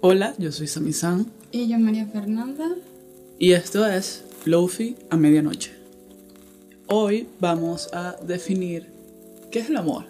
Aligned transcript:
Hola, 0.00 0.34
yo 0.38 0.52
soy 0.52 0.66
Sami-san 0.66 1.26
Y 1.52 1.68
yo 1.68 1.78
María 1.78 2.06
Fernanda. 2.06 2.68
y 3.38 3.52
esto 3.52 3.86
es 3.86 4.24
Lofi 4.44 4.96
a 5.10 5.16
medianoche. 5.16 5.72
Hoy 6.86 7.26
vamos 7.40 7.88
a 7.92 8.16
definir 8.26 8.86
qué 9.50 9.60
es 9.60 9.68
el 9.70 9.76
amor. 9.76 10.04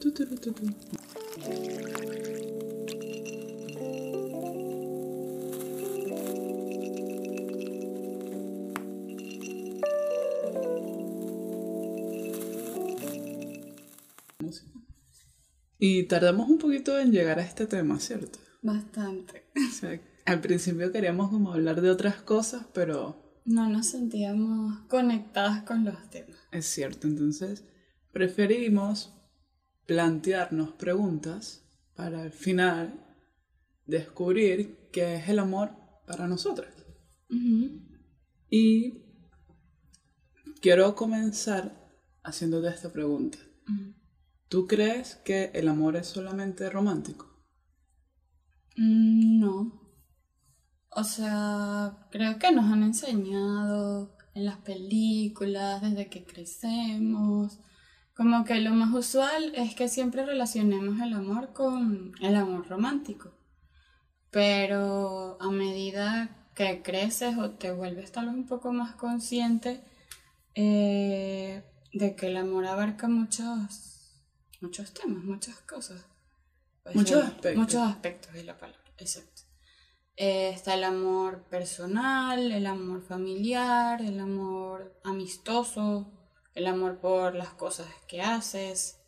Tu, 0.00 0.10
tu, 0.12 0.26
tu, 0.26 0.36
tu, 0.36 0.52
tu. 0.52 0.64
Y 15.84 16.04
tardamos 16.04 16.48
un 16.48 16.58
poquito 16.58 16.96
en 16.96 17.10
llegar 17.10 17.40
a 17.40 17.42
este 17.42 17.66
tema, 17.66 17.98
¿cierto? 17.98 18.38
Bastante. 18.62 19.46
O 19.56 19.72
sea, 19.72 20.00
al 20.26 20.40
principio 20.40 20.92
queríamos 20.92 21.28
como 21.28 21.52
hablar 21.52 21.80
de 21.80 21.90
otras 21.90 22.22
cosas, 22.22 22.66
pero 22.72 23.40
No 23.44 23.68
nos 23.68 23.88
sentíamos 23.88 24.78
conectadas 24.86 25.64
con 25.64 25.84
los 25.84 26.08
temas. 26.08 26.38
es 26.52 26.66
cierto. 26.66 27.08
Entonces, 27.08 27.64
preferimos 28.12 29.12
plantearnos 29.86 30.70
preguntas 30.74 31.64
para 31.96 32.22
al 32.22 32.30
final 32.30 33.04
descubrir 33.84 34.88
qué 34.92 35.16
es 35.16 35.28
el 35.28 35.40
amor 35.40 35.70
para 36.06 36.28
nosotras. 36.28 36.72
Y 38.48 39.02
quiero 40.60 40.94
comenzar 40.94 41.90
haciéndote 42.22 42.68
esta 42.68 42.92
pregunta. 42.92 43.38
¿Tú 44.52 44.66
crees 44.66 45.16
que 45.24 45.50
el 45.54 45.66
amor 45.66 45.96
es 45.96 46.08
solamente 46.08 46.68
romántico? 46.68 47.26
Mm, 48.76 49.40
No. 49.40 49.80
O 50.90 51.04
sea, 51.04 52.06
creo 52.10 52.38
que 52.38 52.52
nos 52.52 52.66
han 52.70 52.82
enseñado 52.82 54.14
en 54.34 54.44
las 54.44 54.58
películas, 54.58 55.80
desde 55.80 56.10
que 56.10 56.26
crecemos, 56.26 57.60
como 58.14 58.44
que 58.44 58.60
lo 58.60 58.72
más 58.72 58.92
usual 58.92 59.54
es 59.54 59.74
que 59.74 59.88
siempre 59.88 60.26
relacionemos 60.26 61.00
el 61.00 61.14
amor 61.14 61.54
con 61.54 62.12
el 62.20 62.36
amor 62.36 62.68
romántico. 62.68 63.32
Pero 64.30 65.38
a 65.40 65.50
medida 65.50 66.50
que 66.54 66.82
creces 66.82 67.38
o 67.38 67.52
te 67.52 67.72
vuelves 67.72 68.12
tal 68.12 68.26
vez 68.26 68.34
un 68.34 68.46
poco 68.46 68.70
más 68.74 68.96
consciente 68.96 69.82
eh, 70.54 71.64
de 71.94 72.14
que 72.16 72.26
el 72.26 72.36
amor 72.36 72.66
abarca 72.66 73.08
muchos, 73.08 73.91
muchos 74.62 74.94
temas, 74.94 75.22
muchas 75.24 75.60
cosas. 75.60 76.04
Pues, 76.82 76.96
Muchos 76.96 77.24
aspectos. 77.24 77.56
Muchos 77.56 77.82
aspectos 77.82 78.32
de 78.32 78.44
la 78.44 78.58
palabra, 78.58 78.92
exacto. 78.98 79.42
Eh, 80.16 80.50
está 80.50 80.74
el 80.74 80.84
amor 80.84 81.44
personal, 81.44 82.52
el 82.52 82.66
amor 82.66 83.02
familiar, 83.02 84.02
el 84.02 84.20
amor 84.20 85.00
amistoso, 85.04 86.12
el 86.54 86.66
amor 86.66 86.98
por 86.98 87.34
las 87.34 87.50
cosas 87.50 87.88
que 88.06 88.20
haces, 88.20 88.98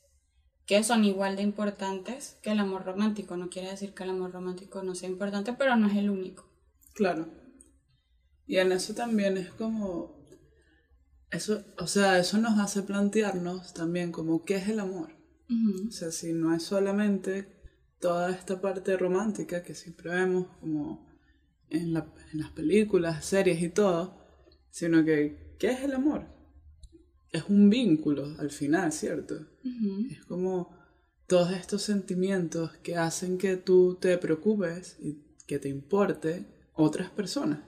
que 0.67 0.83
son 0.83 1.05
igual 1.05 1.37
de 1.37 1.43
importantes 1.43 2.39
que 2.43 2.53
el 2.53 2.59
amor 2.59 2.85
romántico. 2.85 3.37
No 3.37 3.51
quiere 3.51 3.71
decir 3.71 3.95
que 3.95 4.05
el 4.05 4.11
amor 4.11 4.33
romántico 4.33 4.83
no 4.83 4.95
sea 4.95 5.09
importante, 5.09 5.53
pero 5.53 5.77
no 5.77 5.89
es 5.89 5.97
el 5.97 6.11
único. 6.11 6.49
Claro. 6.95 7.29
Y 8.47 8.59
en 8.59 8.73
eso 8.73 8.95
también 8.95 9.37
es 9.37 9.51
como... 9.51 10.25
Eso, 11.31 11.65
o 11.79 11.87
sea, 11.87 12.19
eso 12.19 12.39
nos 12.39 12.59
hace 12.61 12.83
plantearnos 12.83 13.75
también 13.75 14.13
como 14.13 14.45
qué 14.45 14.57
es 14.57 14.69
el 14.69 14.79
amor. 14.79 15.24
O 15.89 15.91
sea, 15.91 16.11
si 16.11 16.33
no 16.33 16.55
es 16.55 16.63
solamente 16.63 17.47
toda 18.01 18.31
esta 18.31 18.61
parte 18.61 18.97
romántica 18.97 19.63
que 19.63 19.75
siempre 19.75 20.11
vemos 20.11 20.47
como 20.61 21.07
en, 21.71 21.93
la- 21.95 22.13
en 22.33 22.41
las 22.41 22.51
películas, 22.51 23.25
series 23.25 23.63
y 23.63 23.69
todo, 23.71 24.19
sino 24.71 25.05
que, 25.05 25.57
¿qué 25.59 25.71
es 25.73 25.83
el 25.83 25.95
amor? 25.95 26.27
Es 27.33 27.45
un 27.49 27.69
vínculo 27.69 28.35
al 28.39 28.51
final, 28.51 28.93
¿cierto? 28.93 29.35
Es 30.11 30.25
como 30.25 30.71
todos 31.27 31.53
estos 31.53 31.83
sentimientos 31.83 32.73
que 32.83 32.97
hacen 32.97 33.39
que 33.39 33.57
tú 33.57 33.97
te 34.01 34.17
preocupes 34.19 34.97
y 35.01 35.19
que 35.47 35.59
te 35.59 35.69
importe 35.69 36.47
otras 36.75 37.11
personas. 37.11 37.61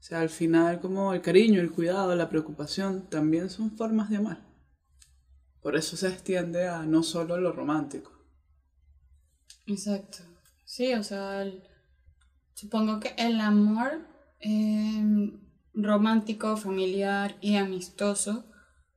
O 0.00 0.02
sea, 0.02 0.20
al 0.20 0.30
final 0.30 0.80
como 0.80 1.12
el 1.14 1.22
cariño, 1.22 1.60
el 1.60 1.72
cuidado, 1.72 2.14
la 2.16 2.28
preocupación 2.30 3.08
también 3.10 3.50
son 3.50 3.76
formas 3.76 4.10
de 4.10 4.16
amar. 4.18 4.45
Por 5.66 5.74
eso 5.74 5.96
se 5.96 6.06
extiende 6.06 6.68
a 6.68 6.84
no 6.84 7.02
solo 7.02 7.38
lo 7.38 7.50
romántico. 7.50 8.12
Exacto. 9.66 10.18
Sí, 10.64 10.94
o 10.94 11.02
sea, 11.02 11.44
supongo 12.54 13.00
que 13.00 13.16
el 13.18 13.40
amor 13.40 14.06
eh, 14.38 15.32
romántico, 15.74 16.56
familiar 16.56 17.36
y 17.40 17.56
amistoso, 17.56 18.44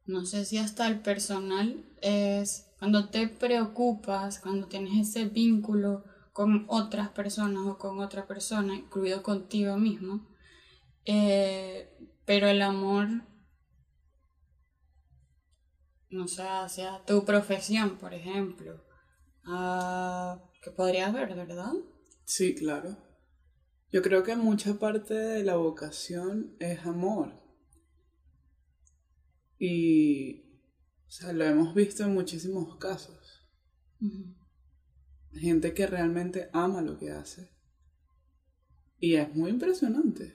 no 0.05 0.27
sé 0.27 0.45
si 0.45 0.59
hasta 0.59 0.85
el 0.85 0.99
personal, 0.99 1.89
es 2.03 2.67
cuando 2.77 3.09
te 3.09 3.27
preocupas, 3.27 4.39
cuando 4.39 4.67
tienes 4.67 5.09
ese 5.09 5.25
vínculo 5.25 6.03
con 6.33 6.65
otras 6.67 7.09
personas 7.09 7.65
o 7.65 7.79
con 7.79 7.97
otra 7.97 8.27
persona, 8.27 8.75
incluido 8.75 9.23
contigo 9.23 9.75
mismo, 9.77 10.27
eh, 11.05 11.89
pero 12.25 12.47
el 12.47 12.61
amor, 12.61 13.07
no 16.09 16.27
sé, 16.27 16.43
hacia 16.43 17.03
tu 17.05 17.23
profesión, 17.25 17.97
por 17.97 18.13
ejemplo, 18.13 18.83
ah, 19.45 20.41
que 20.61 20.71
podría 20.71 21.07
haber, 21.07 21.35
¿verdad? 21.35 21.73
Sí, 22.25 22.55
claro. 22.55 22.97
Yo 23.91 24.01
creo 24.01 24.23
que 24.23 24.35
mucha 24.35 24.75
parte 24.75 25.13
de 25.13 25.43
la 25.43 25.55
vocación 25.55 26.55
es 26.59 26.85
amor. 26.85 27.33
Y, 29.57 30.41
o 31.07 31.11
sea, 31.11 31.33
lo 31.33 31.43
hemos 31.43 31.73
visto 31.73 32.03
en 32.03 32.13
muchísimos 32.13 32.77
casos. 32.77 33.17
Gente 35.33 35.73
que 35.73 35.87
realmente 35.87 36.49
ama 36.53 36.81
lo 36.81 36.97
que 36.97 37.11
hace. 37.11 37.49
Y 38.99 39.15
es 39.15 39.33
muy 39.35 39.49
impresionante. 39.49 40.33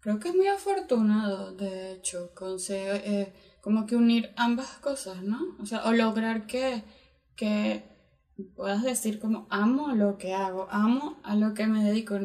Creo 0.00 0.20
que 0.20 0.28
es 0.28 0.34
muy 0.34 0.46
afortunado, 0.48 1.56
de 1.56 1.92
hecho, 1.92 2.32
conseguir 2.34 3.00
eh, 3.04 3.32
como 3.64 3.86
que 3.86 3.96
unir 3.96 4.30
ambas 4.36 4.76
cosas, 4.76 5.22
¿no? 5.22 5.56
O 5.58 5.64
sea, 5.64 5.86
o 5.86 5.92
lograr 5.94 6.46
que, 6.46 6.82
que 7.34 7.82
puedas 8.54 8.82
decir 8.82 9.18
como 9.18 9.46
amo 9.48 9.94
lo 9.94 10.18
que 10.18 10.34
hago, 10.34 10.68
amo 10.70 11.18
a 11.22 11.34
lo 11.34 11.54
que 11.54 11.66
me 11.66 11.82
dedico. 11.82 12.18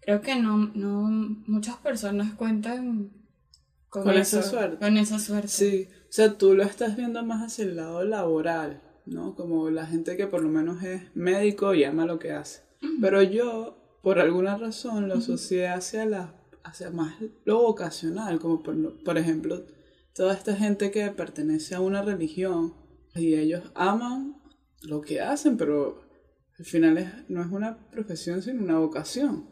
Creo 0.00 0.22
que 0.22 0.36
no, 0.36 0.70
no 0.74 1.10
muchas 1.46 1.76
personas 1.76 2.32
cuentan 2.36 3.10
con, 3.90 4.04
Con 4.04 4.16
esa 4.16 4.42
suerte. 4.42 4.82
Con 4.82 4.96
esa 4.96 5.18
suerte. 5.18 5.48
Sí, 5.48 5.88
o 6.08 6.12
sea, 6.12 6.38
tú 6.38 6.54
lo 6.54 6.62
estás 6.62 6.96
viendo 6.96 7.22
más 7.22 7.42
hacia 7.42 7.66
el 7.66 7.76
lado 7.76 8.02
laboral, 8.04 8.80
¿no? 9.04 9.34
Como 9.34 9.68
la 9.68 9.84
gente 9.84 10.16
que 10.16 10.26
por 10.26 10.40
lo 10.40 10.48
menos 10.48 10.82
es 10.82 11.02
médico 11.14 11.74
y 11.74 11.84
ama 11.84 12.06
lo 12.06 12.18
que 12.18 12.32
hace. 12.32 12.62
Pero 13.02 13.20
yo, 13.20 13.76
por 14.02 14.18
alguna 14.18 14.56
razón, 14.56 15.06
lo 15.06 15.16
asocié 15.16 15.68
hacia 15.68 16.06
la, 16.06 16.32
hacia 16.64 16.88
más 16.90 17.16
lo 17.44 17.60
vocacional, 17.60 18.38
como 18.38 18.62
por, 18.62 19.04
por 19.04 19.18
ejemplo, 19.18 19.66
toda 20.20 20.34
esta 20.34 20.54
gente 20.54 20.90
que 20.90 21.08
pertenece 21.12 21.74
a 21.74 21.80
una 21.80 22.02
religión 22.02 22.74
y 23.14 23.36
ellos 23.36 23.62
aman 23.74 24.36
lo 24.82 25.00
que 25.00 25.22
hacen, 25.22 25.56
pero 25.56 26.02
al 26.58 26.64
final 26.66 26.98
es, 26.98 27.08
no 27.30 27.40
es 27.40 27.50
una 27.50 27.78
profesión, 27.90 28.42
sino 28.42 28.62
una 28.62 28.76
vocación. 28.78 29.48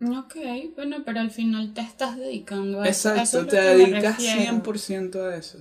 Ok, 0.00 0.36
bueno, 0.76 0.98
pero 1.04 1.18
al 1.18 1.32
final 1.32 1.74
te 1.74 1.80
estás 1.80 2.16
dedicando 2.18 2.82
a 2.82 2.88
eso. 2.88 3.08
Exacto, 3.08 3.22
Eso 3.24 3.38
es 3.40 3.44
lo 3.46 3.50
te 3.50 3.60
dedicas 3.60 4.16
refiero. 4.18 4.62
100% 4.62 5.16
a 5.16 5.36
eso. 5.36 5.58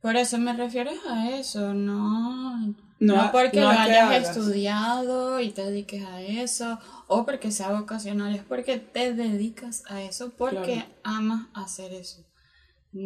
Por 0.00 0.14
eso 0.14 0.38
me 0.38 0.52
refieres 0.52 1.00
a 1.08 1.30
eso, 1.36 1.74
no, 1.74 2.76
No 3.00 3.32
porque 3.32 3.58
no 3.58 3.72
lo 3.72 3.76
hayas 3.80 4.28
estudiado 4.36 5.40
y 5.40 5.50
te 5.50 5.64
dediques 5.64 6.04
a 6.04 6.22
eso, 6.22 6.78
o 7.08 7.24
porque 7.26 7.50
sea 7.50 7.72
vocacional, 7.72 8.36
es 8.36 8.44
porque 8.44 8.78
te 8.78 9.14
dedicas 9.14 9.82
a 9.88 10.00
eso, 10.00 10.30
porque 10.38 10.74
Claro. 10.74 10.88
amas 11.02 11.48
hacer 11.54 11.92
eso. 11.92 12.24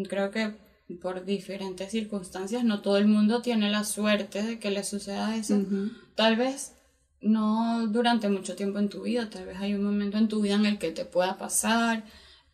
Creo 0.08 0.30
que 0.30 0.54
por 1.00 1.24
diferentes 1.24 1.90
circunstancias 1.90 2.64
no 2.64 2.82
todo 2.82 2.96
el 2.96 3.06
mundo 3.06 3.42
tiene 3.42 3.70
la 3.70 3.84
suerte 3.84 4.42
de 4.42 4.58
que 4.58 4.70
le 4.70 4.84
suceda 4.84 5.36
eso. 5.36 5.56
Ujú. 5.56 5.90
Tal 6.14 6.36
vez 6.36 6.72
no 7.20 7.86
durante 7.88 8.28
mucho 8.28 8.56
tiempo 8.56 8.78
en 8.78 8.88
tu 8.88 9.02
vida, 9.02 9.28
tal 9.30 9.46
vez 9.46 9.58
hay 9.58 9.74
un 9.74 9.84
momento 9.84 10.18
en 10.18 10.28
tu 10.28 10.40
vida 10.40 10.54
en 10.54 10.66
el 10.66 10.78
que 10.78 10.90
te 10.90 11.04
pueda 11.04 11.38
pasar 11.38 12.04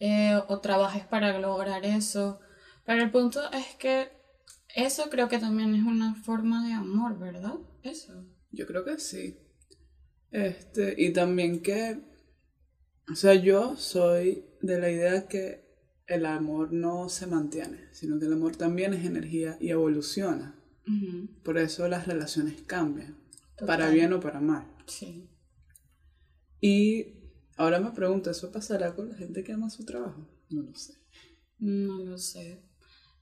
eh, 0.00 0.38
o 0.48 0.60
trabajes 0.60 1.04
para 1.04 1.38
lograr 1.38 1.84
eso. 1.84 2.40
Pero 2.84 3.02
el 3.02 3.10
punto 3.10 3.40
es 3.52 3.74
que 3.78 4.10
eso 4.74 5.08
creo 5.10 5.28
que 5.28 5.38
también 5.38 5.74
es 5.74 5.82
una 5.82 6.14
forma 6.14 6.66
de 6.66 6.74
amor, 6.74 7.18
¿verdad? 7.18 7.54
Eso. 7.82 8.24
Yo 8.50 8.66
creo 8.66 8.84
que 8.84 8.98
sí. 8.98 9.38
Este, 10.30 10.94
y 10.98 11.12
también 11.12 11.62
que, 11.62 11.98
o 13.10 13.14
sea, 13.14 13.34
yo 13.34 13.76
soy 13.76 14.44
de 14.60 14.78
la 14.78 14.90
idea 14.90 15.26
que 15.28 15.65
el 16.06 16.26
amor 16.26 16.72
no 16.72 17.08
se 17.08 17.26
mantiene, 17.26 17.88
sino 17.92 18.18
que 18.18 18.26
el 18.26 18.32
amor 18.32 18.56
también 18.56 18.94
es 18.94 19.04
energía 19.04 19.56
y 19.60 19.70
evoluciona. 19.70 20.54
Por 21.42 21.58
eso 21.58 21.88
las 21.88 22.06
relaciones 22.06 22.62
cambian. 22.62 23.16
para 23.66 23.90
bien 23.90 24.12
o 24.12 24.20
para 24.20 24.40
mal. 24.40 24.66
Sí. 24.86 25.28
Y 26.60 27.14
ahora 27.56 27.80
me 27.80 27.90
pregunto, 27.90 28.30
¿eso 28.30 28.52
pasará 28.52 28.94
con 28.94 29.08
la 29.08 29.16
gente 29.16 29.42
que 29.42 29.52
ama 29.52 29.68
su 29.68 29.84
trabajo? 29.84 30.28
No 30.48 30.62
lo 30.62 30.74
sé. 30.74 30.94
No 31.58 31.98
lo 31.98 32.18
sé. 32.18 32.62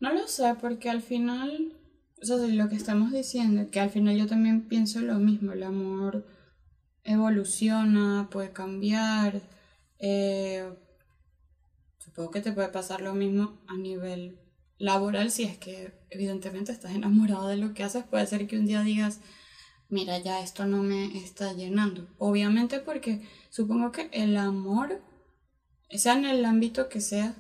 No 0.01 0.13
lo 0.13 0.27
sé 0.29 0.55
porque 0.61 0.91
al 0.91 1.01
final, 1.01 1.73
o 2.21 2.27
sea, 2.27 2.37
lo 2.37 2.69
que 2.69 2.77
estamos 2.77 3.13
diciendo, 3.13 3.71
que 3.71 3.81
al 3.81 3.91
final 3.91 4.17
yo 4.17 4.27
también 4.27 4.69
pienso 4.69 5.01
lo 5.01 5.19
mismo, 5.19 5.53
el 5.53 5.63
amor 5.63 6.27
evoluciona, 7.05 8.29
puede 8.31 8.53
cambiar. 8.53 9.41
Eh, 9.99 10.69
supongo 12.15 12.31
que 12.31 12.41
te 12.43 12.53
puede 12.53 12.69
pasar 12.69 13.01
lo 13.01 13.13
mismo 13.13 13.59
a 13.67 13.77
nivel 13.77 14.39
laboral 14.79 15.33
si 15.33 15.43
es 15.43 15.59
que 15.59 15.93
evidentemente 16.11 16.71
estás 16.71 16.95
enamorado 16.95 17.49
de 17.49 17.57
lo 17.57 17.75
que 17.75 17.83
haces. 17.83 18.05
Puede 18.05 18.27
ser 18.29 18.47
que 18.47 18.57
un 18.57 18.67
día 18.67 18.83
digas, 18.83 19.21
mira, 19.89 20.19
ya 20.19 20.41
esto 20.41 20.65
no 20.65 20.83
me 20.83 21.17
está 21.19 21.53
llenando. 21.55 22.07
Obviamente 22.19 22.79
porque 22.79 23.27
supongo 23.51 23.91
que 23.91 24.09
el 24.13 24.37
amor, 24.37 25.03
sea 25.91 26.15
en 26.15 26.25
el 26.25 26.45
ámbito 26.45 26.89
que 26.89 27.01
sea, 27.01 27.35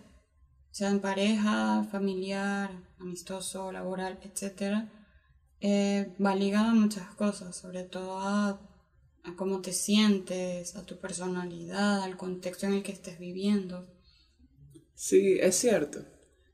sea 0.72 0.90
en 0.90 1.00
pareja, 1.00 1.84
familiar, 1.92 2.70
amistoso, 2.98 3.70
laboral, 3.70 4.18
etc., 4.24 4.88
eh, 5.60 6.14
va 6.24 6.34
ligado 6.34 6.70
a 6.70 6.74
muchas 6.74 7.14
cosas, 7.14 7.56
sobre 7.56 7.84
todo 7.84 8.18
a, 8.18 8.60
a 9.22 9.36
cómo 9.36 9.60
te 9.60 9.72
sientes, 9.72 10.74
a 10.74 10.84
tu 10.84 10.98
personalidad, 10.98 12.02
al 12.02 12.16
contexto 12.16 12.66
en 12.66 12.74
el 12.74 12.82
que 12.82 12.92
estés 12.92 13.20
viviendo. 13.20 13.93
Sí, 14.94 15.38
es 15.40 15.56
cierto. 15.56 16.04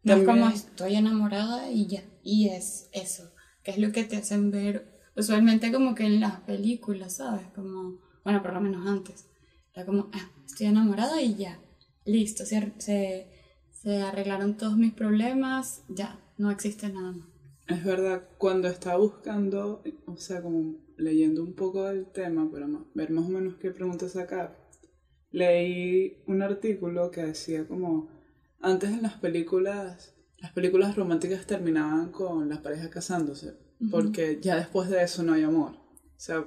No 0.02 0.14
es 0.14 0.24
como 0.24 0.48
estoy 0.48 0.94
enamorada 0.94 1.70
y 1.70 1.86
ya, 1.86 2.02
y 2.22 2.48
es 2.48 2.88
eso, 2.92 3.30
que 3.62 3.72
es 3.72 3.78
lo 3.78 3.92
que 3.92 4.04
te 4.04 4.16
hacen 4.16 4.50
ver 4.50 4.98
usualmente 5.14 5.70
como 5.72 5.94
que 5.94 6.04
en 6.04 6.20
las 6.20 6.40
películas, 6.40 7.16
¿sabes? 7.16 7.46
Como, 7.54 8.00
bueno, 8.24 8.42
por 8.42 8.54
lo 8.54 8.60
menos 8.60 8.86
antes, 8.86 9.26
era 9.74 9.84
como, 9.84 10.08
ah, 10.12 10.30
estoy 10.46 10.68
enamorada 10.68 11.20
y 11.20 11.34
ya, 11.34 11.60
listo, 12.06 12.46
se, 12.46 12.72
se, 12.78 13.28
se 13.70 14.02
arreglaron 14.02 14.56
todos 14.56 14.76
mis 14.76 14.94
problemas, 14.94 15.82
ya, 15.88 16.18
no 16.38 16.50
existe 16.50 16.88
nada 16.88 17.12
más. 17.12 17.28
Es 17.68 17.84
verdad, 17.84 18.24
cuando 18.38 18.68
estaba 18.68 18.96
buscando, 18.96 19.82
o 20.06 20.16
sea, 20.16 20.42
como 20.42 20.76
leyendo 20.96 21.42
un 21.42 21.54
poco 21.54 21.84
del 21.84 22.06
tema 22.06 22.50
para 22.50 22.66
ver 22.94 23.10
más 23.10 23.24
o 23.26 23.28
menos 23.28 23.54
qué 23.56 23.70
preguntas 23.70 24.12
sacar, 24.12 24.58
leí 25.30 26.22
un 26.26 26.42
artículo 26.42 27.10
que 27.10 27.22
decía 27.22 27.68
como, 27.68 28.08
antes 28.60 28.90
en 28.90 29.02
las 29.02 29.14
películas, 29.14 30.14
las 30.38 30.52
películas 30.52 30.96
románticas 30.96 31.46
terminaban 31.46 32.10
con 32.12 32.48
las 32.48 32.58
parejas 32.60 32.88
casándose, 32.88 33.56
porque 33.90 34.38
ya 34.42 34.56
después 34.56 34.88
de 34.90 35.02
eso 35.02 35.22
no 35.22 35.32
hay 35.32 35.42
amor. 35.42 35.72
O 35.72 36.22
sea, 36.22 36.44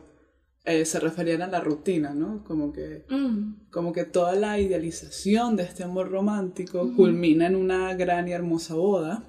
eh, 0.65 0.85
se 0.85 0.99
referían 0.99 1.41
a 1.41 1.47
la 1.47 1.59
rutina, 1.59 2.13
¿no? 2.13 2.43
Como 2.43 2.71
que, 2.71 3.05
Mm. 3.09 3.69
como 3.69 3.91
que 3.91 4.05
toda 4.05 4.33
la 4.35 4.59
idealización 4.59 5.55
de 5.55 5.63
este 5.63 5.83
amor 5.83 6.09
romántico 6.09 6.93
culmina 6.95 7.47
en 7.47 7.55
una 7.55 7.93
gran 7.95 8.27
y 8.27 8.31
hermosa 8.31 8.75
boda. 8.75 9.23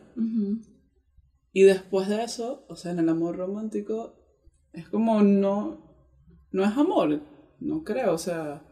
Y 1.52 1.62
después 1.62 2.08
de 2.08 2.22
eso, 2.24 2.64
o 2.68 2.76
sea, 2.76 2.92
en 2.92 2.98
el 3.00 3.08
amor 3.08 3.36
romántico, 3.36 4.16
es 4.72 4.88
como 4.88 5.22
no, 5.22 6.06
no 6.52 6.64
es 6.64 6.76
amor, 6.76 7.20
no 7.60 7.82
creo, 7.84 8.12
o 8.14 8.18
sea, 8.18 8.62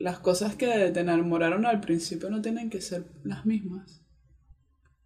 las 0.00 0.18
cosas 0.18 0.56
que 0.56 0.90
te 0.90 1.00
enamoraron 1.00 1.66
al 1.66 1.80
principio 1.80 2.30
no 2.30 2.40
tienen 2.40 2.70
que 2.70 2.80
ser 2.80 3.04
las 3.22 3.44
mismas. 3.44 4.00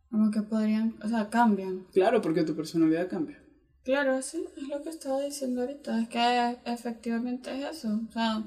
Como 0.08 0.30
que 0.30 0.40
podrían, 0.42 0.94
o 1.02 1.08
sea, 1.08 1.28
cambian. 1.28 1.84
Claro, 1.92 2.22
porque 2.22 2.44
tu 2.44 2.54
personalidad 2.54 3.10
cambia. 3.10 3.42
Claro, 3.82 4.22
sí, 4.22 4.44
es 4.56 4.68
lo 4.68 4.80
que 4.84 4.90
estaba 4.90 5.20
diciendo 5.20 5.62
ahorita, 5.62 6.00
es 6.00 6.08
que 6.08 6.58
efectivamente 6.64 7.50
es 7.58 7.78
eso. 7.78 8.00
O 8.08 8.12
sea, 8.12 8.44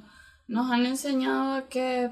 nos 0.48 0.72
han 0.72 0.86
enseñado 0.86 1.68
que 1.68 2.12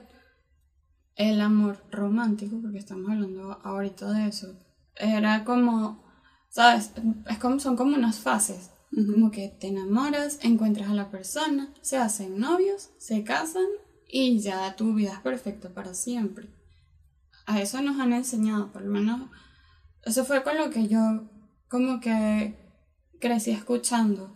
el 1.15 1.39
amor 1.39 1.77
romántico, 1.89 2.59
porque 2.61 2.79
estamos 2.79 3.09
hablando 3.09 3.53
ahorita 3.63 4.11
de 4.11 4.27
eso, 4.27 4.59
era 4.97 5.45
como, 5.45 6.03
¿sabes? 6.49 6.91
Es 7.29 7.37
como, 7.37 7.61
son 7.61 7.77
como 7.77 7.95
unas 7.95 8.19
fases. 8.19 8.71
Como 8.93 9.31
que 9.31 9.47
te 9.59 9.67
enamoras, 9.67 10.39
encuentras 10.41 10.89
a 10.89 10.93
la 10.93 11.09
persona, 11.09 11.73
se 11.81 11.97
hacen 11.97 12.37
novios, 12.37 12.91
se 12.97 13.23
casan 13.23 13.65
y 14.07 14.39
ya 14.39 14.75
tu 14.75 14.93
vida 14.93 15.13
es 15.13 15.19
perfecta 15.19 15.73
para 15.73 15.93
siempre. 15.93 16.49
A 17.45 17.61
eso 17.61 17.81
nos 17.81 17.99
han 17.99 18.13
enseñado, 18.13 18.71
por 18.71 18.81
lo 18.81 18.91
menos 18.91 19.29
eso 20.03 20.23
fue 20.23 20.43
con 20.43 20.57
lo 20.57 20.69
que 20.69 20.87
yo 20.87 21.29
como 21.67 21.99
que 21.99 22.55
crecí 23.19 23.51
escuchando. 23.51 24.35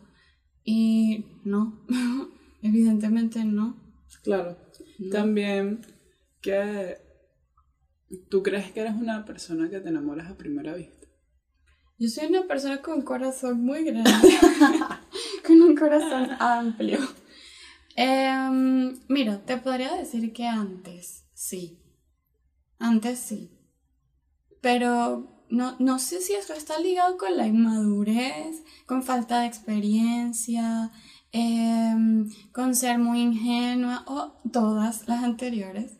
Y 0.64 1.26
no, 1.44 1.86
evidentemente 2.62 3.44
no. 3.46 3.78
Claro. 4.24 4.58
También 5.12 5.82
que 6.42 6.98
tú 8.30 8.44
crees 8.44 8.72
que 8.72 8.82
eres 8.82 8.96
una 8.96 9.26
persona 9.26 9.70
que 9.70 9.80
te 9.80 9.90
enamoras 9.90 10.30
a 10.30 10.38
primera 10.38 10.74
vista. 10.74 11.08
Yo 11.98 12.08
soy 12.08 12.28
una 12.28 12.48
persona 12.48 12.82
con 12.82 13.00
un 13.00 13.02
corazón 13.02 13.62
muy 13.62 13.84
grande, 13.84 14.12
con 15.46 15.62
un 15.62 15.76
corazón 15.76 16.30
amplio. 16.40 17.00
Em, 18.02 18.98
mira, 19.10 19.44
te 19.46 19.58
podría 19.58 19.94
decir 19.94 20.32
que 20.32 20.48
antes 20.48 21.26
sí, 21.34 21.84
antes 22.78 23.20
sí, 23.20 23.52
pero 24.62 25.46
no, 25.50 25.76
no 25.80 26.00
sé 26.00 26.22
si 26.22 26.34
eso 26.34 26.54
está 26.54 26.80
ligado 26.80 27.18
con 27.18 27.36
la 27.36 27.46
inmadurez, 27.46 28.64
con 28.86 29.04
falta 29.04 29.42
de 29.42 29.48
experiencia, 29.48 30.92
em, 31.34 32.30
con 32.54 32.74
ser 32.74 33.00
muy 33.00 33.20
ingenua 33.20 34.06
o 34.08 34.32
todas 34.50 35.06
las 35.10 35.22
anteriores. 35.22 35.98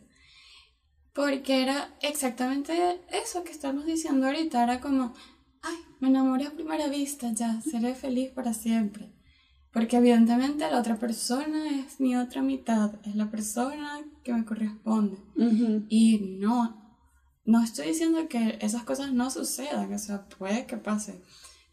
Porque 1.12 1.60
era 1.60 1.94
exactamente 2.00 2.98
eso 3.12 3.44
que 3.44 3.52
estamos 3.52 3.84
diciendo 3.84 4.26
ahorita, 4.26 4.62
era 4.62 4.80
como, 4.80 5.12
ay, 5.60 5.76
me 6.00 6.08
enamoré 6.08 6.46
a 6.46 6.52
primera 6.52 6.88
vista, 6.88 7.30
ya, 7.34 7.60
seré 7.60 7.94
feliz 7.94 8.30
para 8.30 8.54
siempre. 8.54 9.19
Porque 9.72 9.98
evidentemente 9.98 10.68
la 10.70 10.78
otra 10.80 10.98
persona 10.98 11.68
es 11.78 12.00
mi 12.00 12.16
otra 12.16 12.42
mitad, 12.42 12.92
es 13.04 13.14
la 13.14 13.30
persona 13.30 14.00
que 14.24 14.32
me 14.32 14.44
corresponde. 14.44 15.16
Y 15.88 16.18
no, 16.40 16.76
no 17.44 17.62
estoy 17.62 17.86
diciendo 17.88 18.28
que 18.28 18.58
esas 18.60 18.82
cosas 18.82 19.12
no 19.12 19.30
sucedan, 19.30 19.92
o 19.92 19.98
sea, 19.98 20.26
puede 20.26 20.66
que 20.66 20.76
pase. 20.76 21.22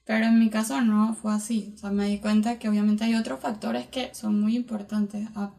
Pero 0.05 0.25
en 0.25 0.38
mi 0.39 0.49
caso 0.49 0.79
no 0.81 1.15
fue 1.15 1.33
así. 1.33 1.73
O 1.75 1.77
sea, 1.79 1.89
me 1.91 2.07
di 2.07 2.19
cuenta 2.19 2.59
que 2.59 2.69
obviamente 2.69 3.03
hay 3.03 3.15
otros 3.15 3.39
factores 3.39 3.88
que 3.88 4.13
son 4.13 4.39
muy 4.39 4.55
importantes, 4.55 5.27
a- 5.35 5.54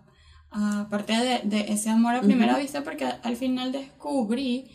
aparte 0.50 1.12
de, 1.14 1.40
de 1.44 1.72
ese 1.72 1.90
amor 1.90 2.14
a 2.14 2.20
primera 2.22 2.56
vista, 2.58 2.82
porque 2.84 3.04
al 3.04 3.36
final 3.36 3.72
descubrí 3.72 4.70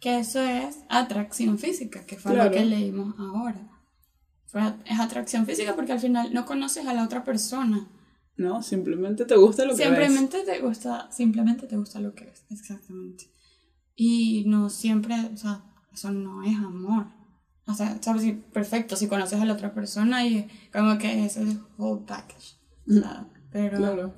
que 0.00 0.20
eso 0.20 0.40
es 0.40 0.78
atracción 0.88 1.58
física, 1.58 2.06
que 2.06 2.16
fue 2.16 2.32
lo 2.36 2.50
que 2.52 2.64
leímos 2.64 3.14
ahora. 3.18 3.68
Fue, 4.48 4.62
es 4.86 4.98
atracción 4.98 5.46
física 5.46 5.76
porque 5.76 5.92
al 5.92 6.00
final 6.00 6.32
no 6.32 6.46
conoces 6.46 6.86
a 6.86 6.94
la 6.94 7.04
otra 7.04 7.22
persona. 7.22 7.86
No, 8.36 8.62
simplemente 8.62 9.24
te 9.24 9.36
gusta 9.36 9.64
lo 9.64 9.76
que 9.76 9.88
ves. 9.88 9.88
Simplemente 9.88 10.44
te 10.44 10.60
gusta, 10.60 11.10
simplemente 11.10 11.66
te 11.66 11.76
gusta 11.76 12.00
lo 12.00 12.14
que 12.14 12.24
ves, 12.24 12.44
exactamente. 12.50 13.30
Y 13.94 14.44
no 14.46 14.70
siempre, 14.70 15.14
o 15.32 15.36
sea, 15.36 15.64
eso 15.92 16.10
no 16.12 16.42
es 16.42 16.56
amor. 16.56 17.06
O 17.66 17.74
sea, 17.74 17.98
sabes, 18.00 18.34
perfecto, 18.52 18.96
si 18.96 19.08
conoces 19.08 19.40
a 19.40 19.44
la 19.44 19.52
otra 19.52 19.74
persona 19.74 20.26
y 20.26 20.48
como 20.72 20.96
que 20.98 21.26
es 21.26 21.36
el 21.36 21.60
whole 21.76 22.06
package. 22.06 22.56
O 22.88 22.92
sea, 22.92 23.28
pero 23.50 23.76
Claro. 23.76 24.14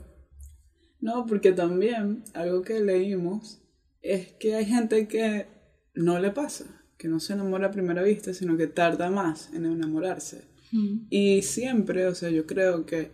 No, 1.01 1.27
porque 1.27 1.53
también 1.53 2.23
algo 2.35 2.63
que 2.63 2.81
leímos 2.81 3.63
es 4.03 4.33
que 4.35 4.55
hay 4.55 4.67
gente 4.67 5.09
que 5.09 5.49
no 5.95 6.19
le 6.19 6.31
pasa, 6.31 6.80
que 7.01 7.09
no 7.09 7.19
se 7.19 7.33
enamora 7.33 7.69
a 7.69 7.71
primera 7.71 8.03
vista, 8.03 8.35
sino 8.35 8.59
que 8.59 8.67
tarda 8.67 9.09
más 9.09 9.51
en 9.55 9.65
enamorarse. 9.65 10.45
Mm, 10.71 11.07
Y 11.09 11.41
siempre, 11.41 12.07
o 12.07 12.15
sea, 12.15 12.29
yo 12.29 12.47
creo 12.47 12.85
que 12.85 13.11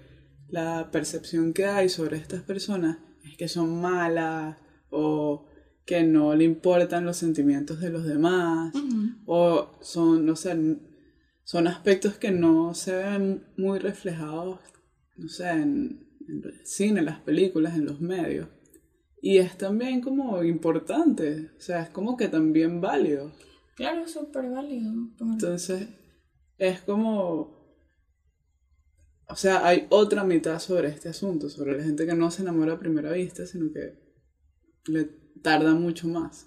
la 0.49 0.91
percepción 0.91 1.53
que 1.53 1.67
hay 1.67 1.89
sobre 1.89 2.17
estas 2.17 2.43
personas 2.43 2.99
es 3.25 3.37
que 3.37 3.47
son 3.47 3.81
malas 3.81 4.57
o 4.91 5.47
que 5.85 6.03
no 6.03 6.35
le 6.35 6.43
importan 6.43 7.05
los 7.05 7.17
sentimientos 7.17 7.81
de 7.81 7.91
los 7.91 8.05
demás 8.05 8.75
ujú, 8.75 9.03
o 9.25 9.71
son, 9.83 10.27
no 10.27 10.35
sé, 10.35 10.51
son 11.45 11.69
aspectos 11.69 12.15
que 12.17 12.33
no 12.33 12.75
se 12.75 12.93
ven 12.97 13.45
muy 13.57 13.79
reflejados, 13.79 14.59
no 15.17 15.29
sé, 15.29 15.49
en, 15.49 16.09
en 16.29 16.43
el 16.45 16.67
cine, 16.67 16.99
en 16.99 17.07
las 17.07 17.21
películas, 17.21 17.77
en 17.77 17.85
los 17.87 18.01
medios. 18.01 18.49
Y 19.23 19.39
es 19.39 19.57
también 19.57 20.01
como 20.01 20.43
importante, 20.43 21.51
o 21.57 21.61
sea, 21.61 21.83
es 21.83 21.91
como 21.91 22.17
que 22.17 22.27
también 22.29 22.81
válido. 22.81 23.33
Claro, 23.77 24.03
es 24.05 24.13
súper 24.13 24.51
válido. 24.51 24.93
por- 25.17 25.29
Entonces, 25.29 25.89
es 26.59 26.81
como... 26.81 27.55
O 29.29 29.35
sea, 29.37 29.67
hay 29.67 29.87
otra 29.91 30.25
mitad 30.25 30.59
sobre 30.61 30.89
este 30.89 31.09
asunto, 31.09 31.49
sobre 31.51 31.77
la 31.77 31.85
gente 31.85 32.07
que 32.07 32.15
no 32.15 32.31
se 32.31 32.43
enamora 32.43 32.75
a 32.75 32.79
primera 32.79 33.13
vista, 33.13 33.45
sino 33.47 33.73
que 33.73 33.99
le 34.87 35.05
tarda 35.43 35.75
mucho 35.75 36.07
más. 36.09 36.47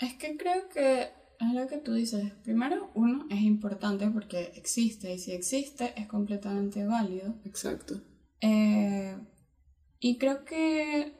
Es 0.00 0.14
que 0.14 0.36
creo 0.36 0.68
que 0.70 1.02
es 1.02 1.52
lo 1.54 1.66
que 1.68 1.76
tú 1.78 1.92
dices. 1.92 2.32
Primero, 2.42 2.90
uno 2.94 3.26
es 3.30 3.40
importante 3.42 4.08
porque 4.10 4.52
existe 4.56 5.12
y 5.14 5.18
si 5.18 5.32
existe 5.32 5.92
es 6.00 6.06
completamente 6.08 6.84
válido. 6.86 7.34
Exacto. 7.44 8.00
Eh, 8.40 9.16
y 10.00 10.16
creo 10.18 10.44
que 10.46 11.12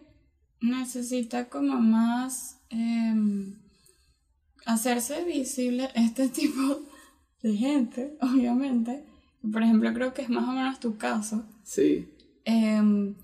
necesita 0.62 1.50
como 1.50 1.78
más 1.78 2.58
em, 2.70 3.60
hacerse 4.66 5.24
visible 5.24 5.90
este 5.94 6.28
tipo 6.40 6.80
de 7.42 7.56
gente, 7.56 8.16
obviamente. 8.20 9.04
Por 9.52 9.62
ejemplo, 9.62 9.92
creo 9.92 10.14
que 10.14 10.22
es 10.22 10.30
más 10.30 10.48
o 10.48 10.52
menos 10.52 10.80
tu 10.80 10.96
caso. 10.96 11.44
Sí. 11.62 12.08
Em, 12.44 13.14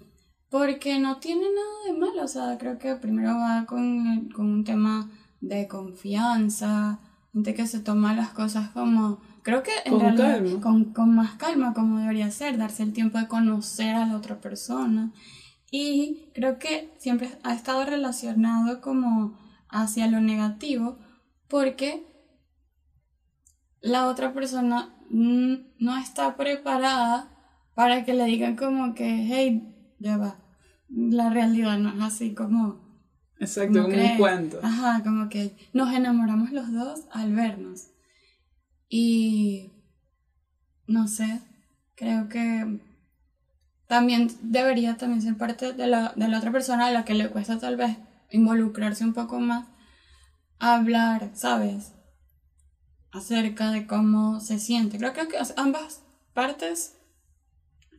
porque 0.50 0.99
no 0.99 1.18
tiene 1.18 1.42
nada 1.42 1.87
de 1.87 1.99
malo, 1.99 2.25
o 2.25 2.28
sea, 2.28 2.59
creo 2.59 2.78
que 2.78 2.94
primero 2.97 3.35
va 3.37 3.64
con, 3.66 4.28
con 4.30 4.47
un 4.47 4.64
tema 4.64 5.11
de 5.40 5.68
confianza, 5.68 6.99
gente 7.32 7.54
que 7.54 7.66
se 7.66 7.80
toma 7.80 8.14
las 8.14 8.30
cosas 8.30 8.70
como, 8.70 9.20
creo 9.42 9.62
que 9.62 9.70
en 9.85 9.92
Con 9.92 10.00
realidad 10.00 10.38
calma. 10.38 10.61
Con, 10.61 10.85
con 10.92 11.14
más 11.14 11.35
calma, 11.35 11.73
como 11.73 12.00
debería 12.00 12.30
ser, 12.30 12.59
darse 12.59 12.82
el 12.82 12.92
tiempo 12.92 13.18
de 13.18 13.28
conocer 13.28 13.94
a 13.94 14.06
la 14.06 14.16
otra 14.16 14.40
persona. 14.40 15.12
Y 15.70 16.30
creo 16.35 16.59
que 16.59 16.92
siempre 16.99 17.30
ha 17.44 17.54
estado 17.54 17.85
relacionado 17.85 18.80
como 18.80 19.38
hacia 19.68 20.09
lo 20.09 20.20
negativo, 20.20 20.99
porque 21.50 22.07
la 23.83 24.07
otra 24.07 24.33
persona 24.33 24.95
no 25.11 25.99
está 25.99 26.37
preparada 26.37 27.28
para 27.75 28.04
que 28.04 28.14
le 28.14 28.25
digan 28.25 28.57
como 28.57 28.95
que, 28.95 29.26
hey, 29.28 29.97
ya 29.99 30.16
va, 30.16 30.38
la 30.88 31.28
realidad 31.28 31.78
no 31.78 31.90
es 31.90 32.00
así 32.00 32.35
como... 32.35 32.88
Exacto, 33.38 33.83
como 33.83 33.95
un 33.95 34.16
cuento. 34.19 34.61
Ajá, 34.62 35.02
como 35.02 35.28
que 35.28 35.57
nos 35.73 35.92
enamoramos 35.95 36.52
los 36.52 36.73
dos 36.73 37.07
al 37.11 37.35
vernos. 37.35 37.88
Y 38.88 39.71
no 40.87 41.09
sé, 41.09 41.40
creo 41.95 42.28
que 42.28 42.80
también 43.87 44.30
debería 44.42 44.97
también 44.97 45.23
ser 45.23 45.37
parte 45.37 45.73
de 45.73 45.87
la, 45.87 46.12
de 46.14 46.28
la 46.28 46.38
otra 46.38 46.52
persona 46.52 46.87
a 46.87 46.90
la 46.90 47.04
que 47.04 47.14
le 47.14 47.30
cuesta 47.30 47.59
tal 47.59 47.76
vez 47.76 47.97
involucrarse 48.30 49.04
un 49.04 49.14
poco 49.14 49.40
más, 49.40 49.66
hablar, 50.61 51.31
¿sabes? 51.35 51.93
Acerca 53.11 53.73
de 53.73 53.87
cómo 53.87 54.40
se 54.40 54.59
siente. 54.59 54.99
Creo 54.99 55.12
que 55.12 55.37
ambas 55.57 56.02
partes 56.33 56.97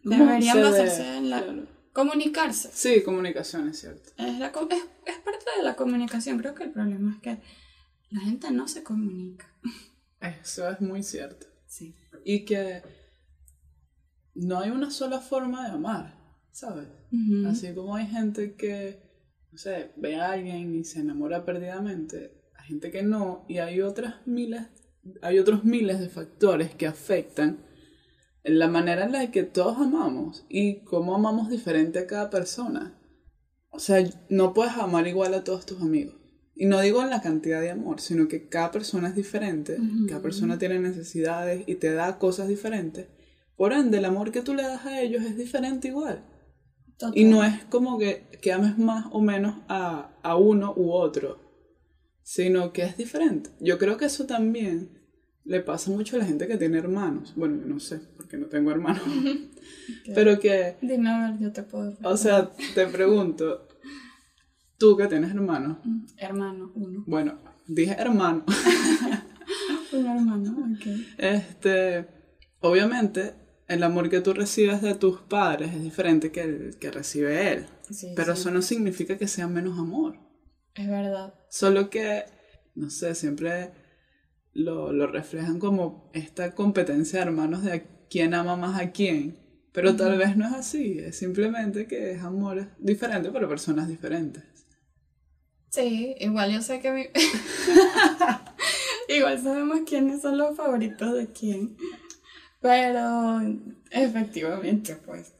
¿Cómo 0.04 0.26
deberían 0.26 0.56
se 0.56 0.62
ve? 0.62 0.70
basarse 0.70 1.18
en 1.18 1.30
la... 1.30 1.44
Claro. 1.44 1.68
Comunicarse. 1.94 2.70
Sí, 2.74 3.04
comunicación, 3.04 3.68
es 3.68 3.82
cierto. 3.82 4.12
Es, 4.18 4.40
la, 4.40 4.48
es, 4.48 4.84
es 5.06 5.18
parte 5.20 5.46
de 5.58 5.64
la 5.64 5.76
comunicación. 5.76 6.38
Creo 6.38 6.56
que 6.56 6.64
el 6.64 6.72
problema 6.72 7.14
es 7.16 7.22
que 7.22 7.42
la 8.12 8.22
gente 8.22 8.50
no 8.52 8.68
se 8.70 8.82
comunica. 8.82 9.54
Eso 10.22 10.70
es 10.70 10.80
muy 10.80 11.04
cierto. 11.04 11.48
Sí. 11.68 11.96
Y 12.24 12.46
que 12.46 12.82
no 14.36 14.60
hay 14.60 14.70
una 14.70 14.90
sola 14.92 15.20
forma 15.20 15.68
de 15.68 15.74
amar, 15.74 16.18
¿sabes? 16.52 16.88
Así 17.46 17.74
como 17.76 17.96
hay 17.96 18.08
gente 18.08 18.56
que, 18.56 19.02
no 19.52 19.58
sé, 19.58 19.92
ve 19.98 20.16
a 20.16 20.32
alguien 20.32 20.74
y 20.76 20.86
se 20.86 21.00
enamora 21.00 21.44
perdidamente, 21.44 22.41
gente 22.72 22.90
que 22.90 23.04
no, 23.04 23.44
y 23.50 23.58
hay 23.58 23.82
otras 23.82 24.16
miles, 24.26 24.62
hay 25.22 25.40
otros 25.40 25.66
miles 25.66 26.00
de 26.00 26.08
factores 26.08 26.74
que 26.74 26.88
afectan 26.88 27.66
en 28.46 28.60
la 28.60 28.70
manera 28.70 29.04
en 29.04 29.12
la 29.12 29.30
que 29.30 29.44
todos 29.44 29.78
amamos 29.78 30.46
y 30.48 30.86
cómo 30.86 31.14
amamos 31.14 31.50
diferente 31.50 32.00
a 32.00 32.08
cada 32.08 32.30
persona. 32.30 32.98
O 33.72 33.80
sea, 33.80 34.04
no 34.30 34.54
puedes 34.54 34.74
amar 34.74 35.06
igual 35.06 35.34
a 35.34 35.44
todos 35.44 35.66
tus 35.66 35.82
amigos. 35.82 36.16
Y 36.56 36.66
no 36.66 36.80
digo 36.80 37.02
en 37.02 37.10
la 37.10 37.22
cantidad 37.22 37.60
de 37.60 37.72
amor, 37.72 38.00
sino 38.00 38.30
que 38.30 38.48
cada 38.48 38.72
persona 38.72 39.10
es 39.10 39.16
diferente, 39.16 39.78
cada 40.08 40.22
persona 40.22 40.58
tiene 40.58 40.80
necesidades 40.80 41.64
y 41.68 41.76
te 41.76 41.92
da 41.92 42.20
cosas 42.20 42.48
diferentes. 42.48 43.08
Por 43.58 43.74
ende, 43.74 43.98
el 43.98 44.06
amor 44.06 44.32
que 44.32 44.42
tú 44.42 44.54
le 44.54 44.64
das 44.64 44.86
a 44.86 45.02
ellos 45.02 45.24
es 45.24 45.38
diferente 45.38 45.90
igual. 45.90 46.24
Total. 46.98 47.18
Y 47.18 47.26
no 47.26 47.44
es 47.44 47.66
como 47.66 47.98
que, 47.98 48.28
que 48.42 48.54
ames 48.54 48.78
más 48.78 49.08
o 49.12 49.22
menos 49.22 49.56
a, 49.68 50.14
a 50.24 50.36
uno 50.38 50.74
u 50.76 50.92
otro, 50.92 51.51
sino 52.34 52.72
que 52.72 52.84
es 52.84 52.96
diferente. 52.96 53.50
Yo 53.60 53.78
creo 53.78 53.98
que 53.98 54.06
eso 54.06 54.26
también 54.26 54.90
le 55.44 55.60
pasa 55.60 55.92
mucho 55.92 56.16
a 56.16 56.20
la 56.20 56.26
gente 56.26 56.48
que 56.48 56.56
tiene 56.58 56.78
hermanos. 56.78 57.34
Bueno, 57.36 57.60
yo 57.62 57.66
no 57.68 57.80
sé, 57.82 58.00
porque 58.16 58.38
no 58.38 58.46
tengo 58.46 58.72
hermanos. 58.72 59.02
Pero 60.16 60.40
que, 60.40 60.78
Dime 60.82 61.10
a 61.10 61.32
ver, 61.32 61.40
yo 61.42 61.52
te 61.52 61.64
puedo. 61.64 61.94
o 62.04 62.16
sea, 62.16 62.50
te 62.74 62.88
pregunto, 62.88 63.68
tú 64.78 64.96
que 64.96 65.08
tienes 65.08 65.32
hermanos, 65.32 65.78
Mm, 65.84 66.06
Hermano, 66.18 66.72
uno. 66.76 67.04
bueno, 67.06 67.38
dije 67.68 67.96
hermano, 68.00 68.46
Un 69.92 70.06
hermano, 70.06 70.52
ok. 70.74 70.88
este, 71.18 72.08
obviamente 72.62 73.34
el 73.68 73.84
amor 73.84 74.10
que 74.10 74.22
tú 74.22 74.34
recibes 74.34 74.82
de 74.82 74.96
tus 74.96 75.20
padres 75.22 75.74
es 75.74 75.84
diferente 75.84 76.32
que 76.32 76.42
el 76.44 76.78
que 76.80 76.92
recibe 76.92 77.52
él. 77.52 77.66
Sí, 77.90 78.14
Pero 78.16 78.34
sí. 78.36 78.42
eso 78.42 78.52
no 78.52 78.62
significa 78.62 79.18
que 79.18 79.28
sea 79.28 79.48
menos 79.50 79.78
amor. 79.78 80.16
Es 80.76 80.88
verdad. 80.88 81.34
Solo 81.50 81.90
que, 81.90 82.24
no 82.76 82.90
sé, 82.90 83.16
siempre 83.16 83.72
lo, 84.54 84.92
lo 84.92 85.08
reflejan 85.08 85.60
como 85.60 86.10
esta 86.14 86.56
competencia 86.56 87.20
de 87.20 87.26
hermanos 87.26 87.64
de 87.64 87.86
quién 88.10 88.34
ama 88.34 88.56
más 88.56 88.80
a 88.80 88.92
quién. 88.92 89.38
Pero 89.72 89.96
tal 89.96 90.18
vez 90.18 90.36
no 90.36 90.46
es 90.46 90.54
así, 90.54 91.00
es 91.00 91.18
simplemente 91.18 91.88
que 91.88 92.12
es 92.12 92.22
amor 92.22 92.68
diferente 92.78 93.32
para 93.32 93.48
personas 93.48 93.88
diferentes. 93.88 94.44
Sí, 95.70 96.16
igual 96.20 96.52
yo 96.52 96.62
sé 96.62 96.82
que 96.82 96.92
mi... 96.92 97.06
igual 99.08 99.42
sabemos 99.42 99.80
quiénes 99.88 100.22
son 100.22 100.38
los 100.38 100.58
favoritos 100.58 101.14
de 101.14 101.32
quién. 101.32 101.78
Pero 102.60 103.42
efectivamente, 103.90 104.98
pues, 105.06 105.34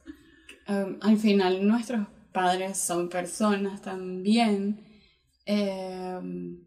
um, 0.66 0.96
al 1.02 1.18
final 1.18 1.66
nuestros 1.66 2.06
padres 2.32 2.78
son 2.78 3.10
personas 3.10 3.82
también. 3.82 4.91
Em, 5.44 6.64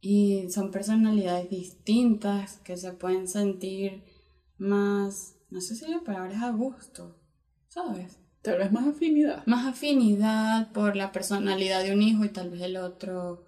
y 0.00 0.48
son 0.50 0.70
personalidades 0.70 1.50
distintas 1.50 2.58
que 2.58 2.76
se 2.76 2.92
pueden 2.92 3.28
sentir 3.28 4.04
más, 4.58 5.36
no 5.50 5.60
sé 5.60 5.74
si 5.74 5.90
la 5.90 6.00
palabra 6.00 6.34
es 6.34 6.42
a 6.42 6.50
gusto, 6.50 7.18
¿sabes? 7.68 8.18
Tal 8.42 8.58
vez 8.58 8.70
más 8.70 8.86
afinidad. 8.86 9.44
más 9.46 9.66
afinidad 9.66 10.70
por 10.72 10.94
la 10.94 11.10
personalidad 11.10 11.82
de 11.82 11.92
un 11.92 12.02
hijo 12.02 12.24
y 12.24 12.28
tal 12.28 12.50
vez 12.50 12.62
el 12.62 12.76
otro 12.76 13.44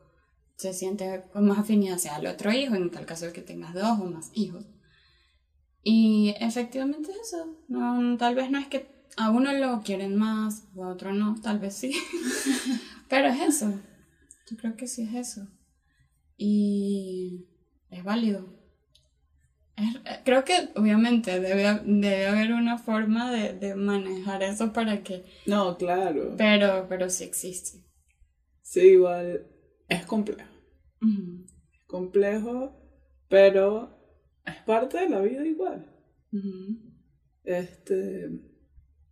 se 0.57 0.75
siente 0.75 1.25
con 1.33 1.47
más 1.47 1.59
afinidad 1.59 1.95
hacia 1.97 2.17
el 2.17 2.27
otro 2.27 2.53
hijo, 2.53 2.75
en 2.75 2.91
tal 2.91 3.07
caso 3.07 3.33
que 3.33 3.43
tengas 3.43 3.75
dos 3.75 4.01
o 4.01 4.07
más 4.07 4.31
hijos. 4.35 4.67
Y 5.85 6.35
efectivamente 6.41 7.13
es 7.13 7.33
eso. 7.33 7.57
No, 7.69 8.17
tal 8.17 8.35
vez 8.35 8.51
no 8.51 8.59
es 8.59 8.67
que 8.67 9.07
a 9.17 9.31
uno 9.31 9.53
lo 9.53 9.83
quieren 9.83 10.17
más 10.17 10.65
o 10.75 10.85
a 10.85 10.89
otro 10.89 11.13
no, 11.13 11.37
tal 11.41 11.61
vez 11.61 11.75
sí. 11.75 11.95
Pero 13.09 13.29
es 13.29 13.41
eso. 13.41 13.73
Yo 14.51 14.57
creo 14.57 14.77
que 14.77 14.87
sí 14.87 15.03
es 15.03 15.15
eso. 15.15 15.47
Y 16.37 17.47
es 17.91 18.05
válido. 18.05 18.47
Es- 19.77 20.19
creo 20.25 20.45
que 20.45 20.71
obviamente 20.77 21.39
debe, 21.41 21.81
debe 21.85 22.27
haber 22.27 22.53
una 22.53 22.79
forma 22.79 23.31
de, 23.33 23.53
de 23.55 23.75
manejar 23.75 24.43
eso 24.43 24.73
para 24.73 25.03
que 25.03 25.25
No, 25.47 25.77
claro. 25.77 26.35
pero, 26.37 26.87
pero 26.89 27.09
sí 27.11 27.25
existe. 27.25 27.85
Sí, 28.63 28.81
igual 28.81 29.47
es 29.89 30.05
complejo. 30.07 30.51
Es 31.01 31.81
complejo, 31.87 32.77
pero 33.29 33.97
es 34.45 34.57
parte 34.67 34.99
de 34.99 35.09
la 35.09 35.21
vida 35.21 35.47
igual. 35.47 35.87
Este, 37.45 38.31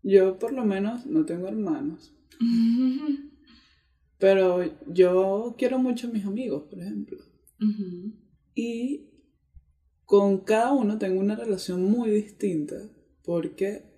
yo 0.03 0.39
por 0.39 0.53
lo 0.53 0.65
menos 0.65 1.07
no 1.07 1.25
tengo 1.25 1.49
hermanos, 1.49 2.13
pero 4.19 4.63
yo 4.87 5.55
quiero 5.59 5.79
mucho 5.79 6.09
a 6.09 6.11
mis 6.11 6.25
amigos, 6.25 6.65
por 6.71 6.81
ejemplo. 6.81 7.19
Y 8.55 9.11
con 10.05 10.39
cada 10.45 10.73
uno 10.73 10.99
tengo 10.99 11.21
una 11.21 11.37
relación 11.37 11.83
muy 11.83 12.11
distinta 12.11 12.77
porque 13.25 13.93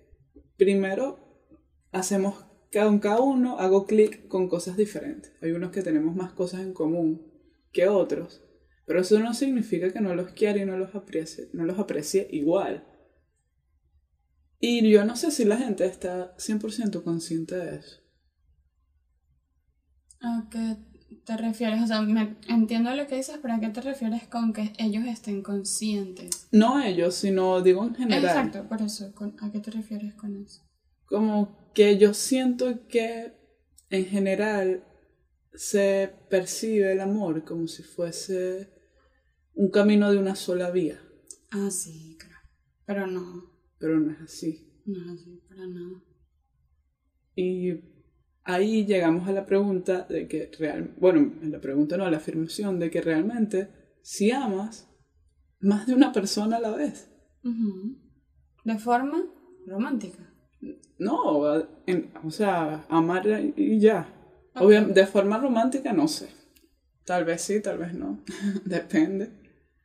primero 0.57 1.19
hacemos, 1.91 2.45
con 2.73 2.99
cada 2.99 3.21
uno 3.21 3.59
hago 3.59 3.85
clic 3.85 4.27
con 4.27 4.49
cosas 4.49 4.75
diferentes. 4.75 5.31
Hay 5.41 5.51
unos 5.51 5.71
que 5.71 5.83
tenemos 5.83 6.15
más 6.15 6.33
cosas 6.33 6.61
en 6.61 6.73
común 6.73 7.25
que 7.71 7.87
otros, 7.87 8.43
pero 8.85 9.01
eso 9.01 9.19
no 9.19 9.33
significa 9.33 9.93
que 9.93 10.01
no 10.01 10.15
los 10.15 10.31
quiera 10.31 10.59
y 10.59 10.65
no 10.65 10.77
los 10.77 10.95
aprecie, 10.95 11.49
no 11.53 11.63
los 11.63 11.77
aprecie 11.79 12.27
igual. 12.31 12.85
Y 14.59 14.89
yo 14.89 15.05
no 15.05 15.15
sé 15.15 15.31
si 15.31 15.45
la 15.45 15.57
gente 15.57 15.85
está 15.85 16.35
100% 16.37 17.03
consciente 17.03 17.55
de 17.55 17.77
eso. 17.77 18.01
¿A 20.21 20.47
qué 20.51 20.77
te 21.25 21.37
refieres? 21.37 21.81
O 21.81 21.87
sea, 21.87 22.01
me, 22.01 22.35
entiendo 22.47 22.93
lo 22.95 23.07
que 23.07 23.15
dices, 23.17 23.39
pero 23.41 23.53
¿a 23.55 23.59
qué 23.59 23.69
te 23.69 23.81
refieres 23.81 24.27
con 24.27 24.53
que 24.53 24.73
ellos 24.77 25.05
estén 25.05 25.41
conscientes? 25.41 26.47
No 26.51 26.81
ellos, 26.81 27.15
sino 27.15 27.61
digo 27.61 27.83
en 27.85 27.95
general. 27.95 28.23
Exacto, 28.25 28.67
por 28.67 28.81
eso. 28.81 29.13
con- 29.13 29.35
¿A 29.41 29.51
qué 29.51 29.59
te 29.59 29.71
refieres 29.71 30.13
con 30.15 30.35
eso? 30.35 30.61
como 31.05 31.71
que 31.73 31.97
yo 31.97 32.13
siento 32.13 32.87
que 32.87 33.33
en 33.89 34.05
general 34.05 34.83
se 35.55 36.13
percibe 36.29 36.91
el 36.91 36.99
amor 36.99 37.43
como 37.45 37.67
si 37.67 37.81
fuese 37.81 38.69
un 39.55 39.71
camino 39.71 40.11
de 40.11 40.19
una 40.19 40.35
sola 40.35 40.69
vía. 40.69 41.01
Ah, 41.49 41.71
sí, 41.71 42.15
claro. 42.19 42.35
Pero 42.85 43.07
no, 43.07 43.51
Pero 43.79 43.99
no 43.99 44.11
es 44.11 44.21
así. 44.21 44.81
no 44.85 45.01
es 45.01 45.19
así, 45.19 45.41
para 45.49 45.65
nada. 45.65 46.03
Y 47.35 47.73
ahí 48.43 48.85
llegamos 48.85 49.27
a 49.27 49.31
la 49.31 49.45
pregunta 49.45 50.05
de 50.09 50.27
que 50.27 50.51
real, 50.59 50.93
bueno, 50.97 51.19
en 51.41 51.51
la 51.51 51.59
pregunta 51.61 51.97
no, 51.97 52.05
a 52.05 52.11
la 52.11 52.17
afirmación 52.17 52.79
de 52.79 52.89
que 52.89 53.01
realmente 53.01 53.69
si 54.01 54.31
amas 54.31 54.87
más 55.59 55.85
de 55.87 55.93
una 55.93 56.11
persona 56.11 56.57
a 56.57 56.61
la 56.61 56.71
vez. 56.71 57.09
De 58.63 58.77
forma 58.79 59.23
romántica. 59.65 60.33
No, 60.97 61.55
en- 61.85 62.11
o 62.23 62.31
sea, 62.31 62.85
amar 62.89 63.25
y 63.55 63.79
ya. 63.79 64.13
Ok. 64.55 64.61
Obvia- 64.63 64.83
de 64.85 65.05
forma 65.05 65.37
romántica 65.37 65.93
no 65.93 66.07
sé. 66.07 66.29
Tal 67.05 67.23
vez 67.25 67.41
sí, 67.41 67.61
tal 67.61 67.77
vez 67.77 67.93
no. 67.93 68.23
Depende 68.65 69.31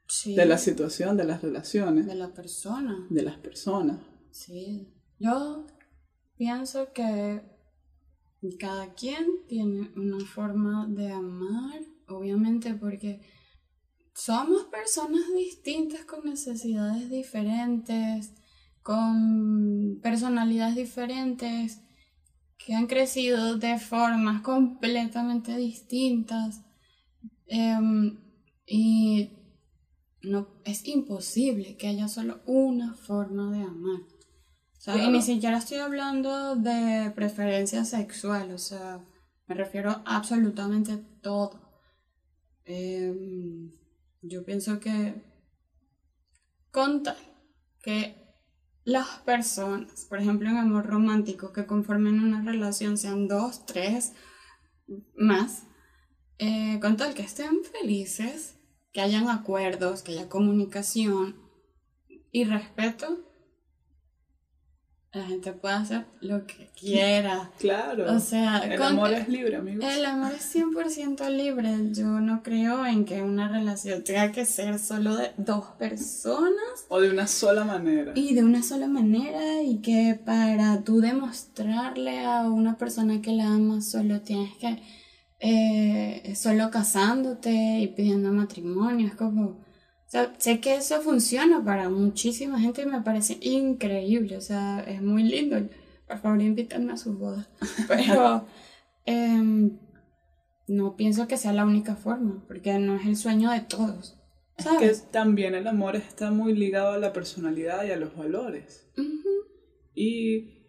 Sí. 0.06 0.34
de 0.36 0.44
la 0.46 0.58
situación, 0.58 1.16
de 1.16 1.24
las 1.24 1.40
relaciones, 1.42 2.06
de 2.06 2.14
la 2.14 2.32
persona. 2.34 3.06
de 3.08 3.22
las 3.22 3.36
personas. 3.38 3.98
Sí. 4.30 4.92
Yo 5.18 5.66
pienso 6.36 6.92
que 6.92 7.40
cada 8.52 8.94
quien 8.94 9.26
tiene 9.48 9.90
una 9.96 10.24
forma 10.24 10.86
de 10.86 11.10
amar, 11.10 11.80
obviamente 12.08 12.74
porque 12.74 13.20
somos 14.14 14.64
personas 14.64 15.22
distintas 15.34 16.04
con 16.04 16.24
necesidades 16.24 17.10
diferentes, 17.10 18.32
con 18.82 19.98
personalidades 20.02 20.76
diferentes, 20.76 21.80
que 22.58 22.74
han 22.74 22.86
crecido 22.86 23.56
de 23.56 23.78
formas 23.78 24.42
completamente 24.42 25.56
distintas. 25.56 26.60
Em, 27.46 28.18
y 28.66 29.30
no 30.22 30.48
es 30.64 30.86
imposible 30.86 31.76
que 31.76 31.88
haya 31.88 32.08
solo 32.08 32.40
una 32.46 32.94
forma 32.94 33.50
de 33.50 33.62
amar. 33.62 34.00
Y 34.86 35.08
ni 35.08 35.22
siquiera 35.22 35.58
estoy 35.58 35.78
hablando 35.78 36.56
de 36.56 37.10
preferencia 37.14 37.84
sexual, 37.84 38.52
o 38.52 38.58
sea, 38.58 39.00
me 39.46 39.54
refiero 39.54 39.90
a 39.90 40.16
absolutamente 40.16 40.98
todo. 41.22 41.58
Em, 42.64 43.70
yo 44.20 44.44
pienso 44.44 44.80
que 44.80 45.14
con 46.70 47.02
tal 47.02 47.16
que 47.82 48.16
las 48.84 49.06
personas, 49.20 50.04
por 50.06 50.18
ejemplo 50.18 50.48
en 50.50 50.58
amor 50.58 50.86
romántico, 50.86 51.52
que 51.52 51.66
conformen 51.66 52.20
una 52.20 52.42
relación 52.42 52.98
sean 52.98 53.28
dos, 53.28 53.64
tres, 53.64 54.12
más, 55.16 55.64
eh, 56.38 56.78
con 56.80 56.96
tal 56.96 57.14
que 57.14 57.22
estén 57.22 57.64
felices, 57.64 58.58
que 58.92 59.00
hayan 59.00 59.28
acuerdos, 59.28 60.02
que 60.02 60.12
haya 60.12 60.28
comunicación 60.28 61.36
y 62.30 62.44
respeto, 62.44 63.23
la 65.14 65.24
gente 65.26 65.52
puede 65.52 65.74
hacer 65.74 66.04
lo 66.20 66.44
que 66.46 66.68
quiera. 66.78 67.50
Claro. 67.58 68.12
O 68.14 68.18
sea, 68.20 68.58
el 68.58 68.78
con- 68.78 68.88
amor 68.88 69.12
es 69.12 69.28
libre, 69.28 69.56
amigos. 69.56 69.84
El 69.84 70.04
amor 70.04 70.32
es 70.32 70.54
100% 70.54 71.28
libre. 71.30 71.70
Yo 71.92 72.06
no 72.20 72.42
creo 72.42 72.84
en 72.84 73.04
que 73.04 73.22
una 73.22 73.48
relación 73.48 74.02
tenga 74.04 74.32
que 74.32 74.44
ser 74.44 74.78
solo 74.78 75.16
de 75.16 75.30
dos 75.36 75.66
personas 75.78 76.84
O 76.88 77.00
de 77.00 77.10
una 77.10 77.26
sola 77.26 77.64
manera. 77.64 78.12
y 78.14 78.34
de 78.34 78.42
una 78.44 78.62
sola 78.62 78.86
manera 78.88 79.62
y 79.62 79.78
que 79.78 80.18
para 80.24 80.82
tú 80.82 81.00
demostrarle 81.00 82.24
a 82.24 82.48
una 82.48 82.76
persona 82.76 83.22
que 83.22 83.32
la 83.32 83.46
amas 83.46 83.88
solo 83.90 84.20
tienes 84.20 84.54
que 84.56 84.82
eh, 85.40 86.34
solo 86.36 86.70
casándote 86.70 87.80
y 87.80 87.88
pidiendo 87.88 88.32
matrimonio. 88.32 89.06
Es 89.08 89.14
como, 89.14 89.63
sea, 90.14 90.34
sé 90.38 90.60
que 90.60 90.76
eso 90.76 91.00
funciona 91.00 91.64
para 91.64 91.88
muchísima 91.88 92.60
gente 92.60 92.82
y 92.82 92.86
me 92.86 93.02
parece 93.02 93.38
increíble. 93.40 94.36
O 94.36 94.40
sea, 94.40 94.80
es 94.86 95.02
muy 95.02 95.24
lindo. 95.24 95.56
Por 96.06 96.18
favor, 96.18 96.40
invítenme 96.40 96.92
a 96.92 96.96
sus 96.96 97.18
bodas. 97.18 97.48
Pero 97.88 98.46
em, 99.06 99.78
no 100.68 100.96
pienso 100.96 101.26
que 101.26 101.36
sea 101.36 101.52
la 101.52 101.64
única 101.64 101.96
forma, 101.96 102.44
porque 102.46 102.78
no 102.78 102.96
es 102.96 103.06
el 103.06 103.16
sueño 103.16 103.50
de 103.50 103.60
todos. 103.60 104.16
Es 104.56 104.64
¿Sabes? 104.64 105.00
que 105.00 105.06
también 105.10 105.54
el 105.54 105.66
amor 105.66 105.96
está 105.96 106.30
muy 106.30 106.54
ligado 106.54 106.92
a 106.92 106.98
la 106.98 107.12
personalidad 107.12 107.84
y 107.84 107.90
a 107.90 107.96
los 107.96 108.16
valores. 108.16 108.88
Y, 109.94 110.62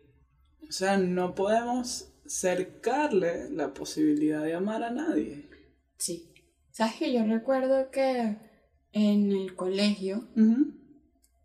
o 0.68 0.72
sea, 0.72 0.98
no 0.98 1.36
podemos 1.36 2.12
cercarle 2.26 3.52
la 3.52 3.74
posibilidad 3.74 4.44
de 4.44 4.56
amar 4.56 4.84
a 4.84 4.90
nadie. 4.90 5.48
Sí. 5.98 6.32
¿Sabes 6.72 6.96
que 6.96 7.14
yo 7.14 7.24
recuerdo 7.24 7.92
que 7.92 8.38
en 8.96 9.32
el 9.34 9.56
colegio, 9.56 10.24
Ujú. 10.36 10.72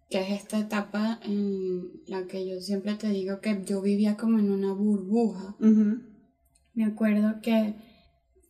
que 0.09 0.21
es 0.21 0.31
esta 0.43 0.61
etapa 0.61 1.19
en 1.25 2.01
la 2.07 2.27
que 2.27 2.49
yo 2.49 2.61
siempre 2.61 2.95
te 2.95 3.09
digo 3.09 3.41
que 3.41 3.63
yo 3.67 3.83
vivía 3.83 4.17
como 4.17 4.39
en 4.39 4.51
una 4.51 4.73
burbuja, 4.73 5.57
me 5.59 6.85
acuerdo 6.85 7.41
que 7.43 7.75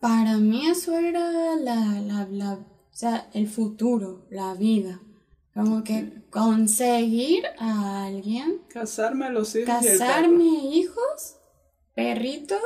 para 0.00 0.36
mí 0.36 0.66
eso 0.66 0.96
era 0.96 1.56
la, 1.56 2.00
la, 2.00 2.28
la, 2.30 2.52
o 2.54 2.94
sea, 2.94 3.28
el 3.32 3.48
futuro, 3.48 4.26
la 4.30 4.54
vida. 4.54 5.00
Como 5.54 5.82
que 5.82 6.22
conseguir 6.30 7.42
a 7.58 8.04
alguien, 8.04 8.60
Casarme 8.68 9.26
a 9.26 9.30
los 9.30 9.56
hijos 9.56 9.66
casarme, 9.66 10.44
hijos, 10.44 11.36
perritos 11.94 12.60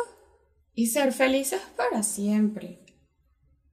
y 0.75 0.88
ser 0.88 1.12
felices 1.12 1.61
para 1.77 2.03
siempre. 2.03 2.84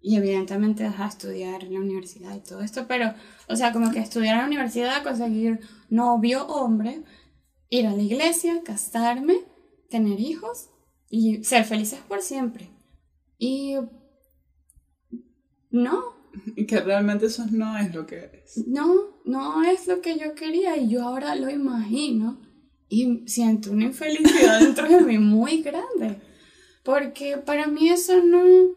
Y 0.01 0.15
evidentemente 0.15 0.83
dejar 0.83 1.09
estudiar 1.09 1.63
en 1.63 1.73
la 1.73 1.79
universidad 1.79 2.35
y 2.35 2.39
todo 2.39 2.61
esto, 2.61 2.85
pero, 2.87 3.13
o 3.47 3.55
sea, 3.55 3.71
como 3.71 3.91
que 3.91 3.99
estudiar 3.99 4.35
en 4.35 4.41
la 4.41 4.47
universidad, 4.47 5.03
conseguir 5.03 5.59
novio 5.89 6.47
hombre, 6.47 7.03
ir 7.69 7.85
a 7.85 7.93
la 7.93 8.01
iglesia, 8.01 8.61
casarme, 8.63 9.35
tener 9.89 10.19
hijos 10.19 10.69
y 11.09 11.43
ser 11.43 11.65
felices 11.65 11.99
por 12.07 12.21
siempre. 12.21 12.69
Y 13.37 13.75
no, 15.69 16.03
Y 16.55 16.65
que 16.65 16.79
realmente 16.79 17.27
eso 17.27 17.45
no 17.51 17.77
es 17.77 17.93
lo 17.93 18.05
que 18.05 18.43
es. 18.43 18.65
no, 18.67 19.21
no 19.25 19.63
es 19.63 19.87
lo 19.87 20.01
que 20.01 20.17
yo 20.17 20.33
quería 20.35 20.77
y 20.77 20.89
yo 20.89 21.03
ahora 21.03 21.35
lo 21.35 21.49
imagino 21.49 22.39
y 22.89 23.23
siento 23.25 23.71
una 23.71 23.85
infelicidad 23.85 24.59
dentro 24.59 24.87
de 24.87 25.01
mí 25.01 25.17
muy 25.17 25.61
grande. 25.61 26.19
Porque 26.83 27.37
para 27.37 27.67
mí 27.67 27.89
eso 27.89 28.21
no, 28.23 28.75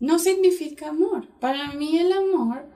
no 0.00 0.18
significa 0.18 0.88
amor. 0.90 1.28
Para 1.40 1.72
mí 1.72 1.98
el 1.98 2.12
amor 2.12 2.66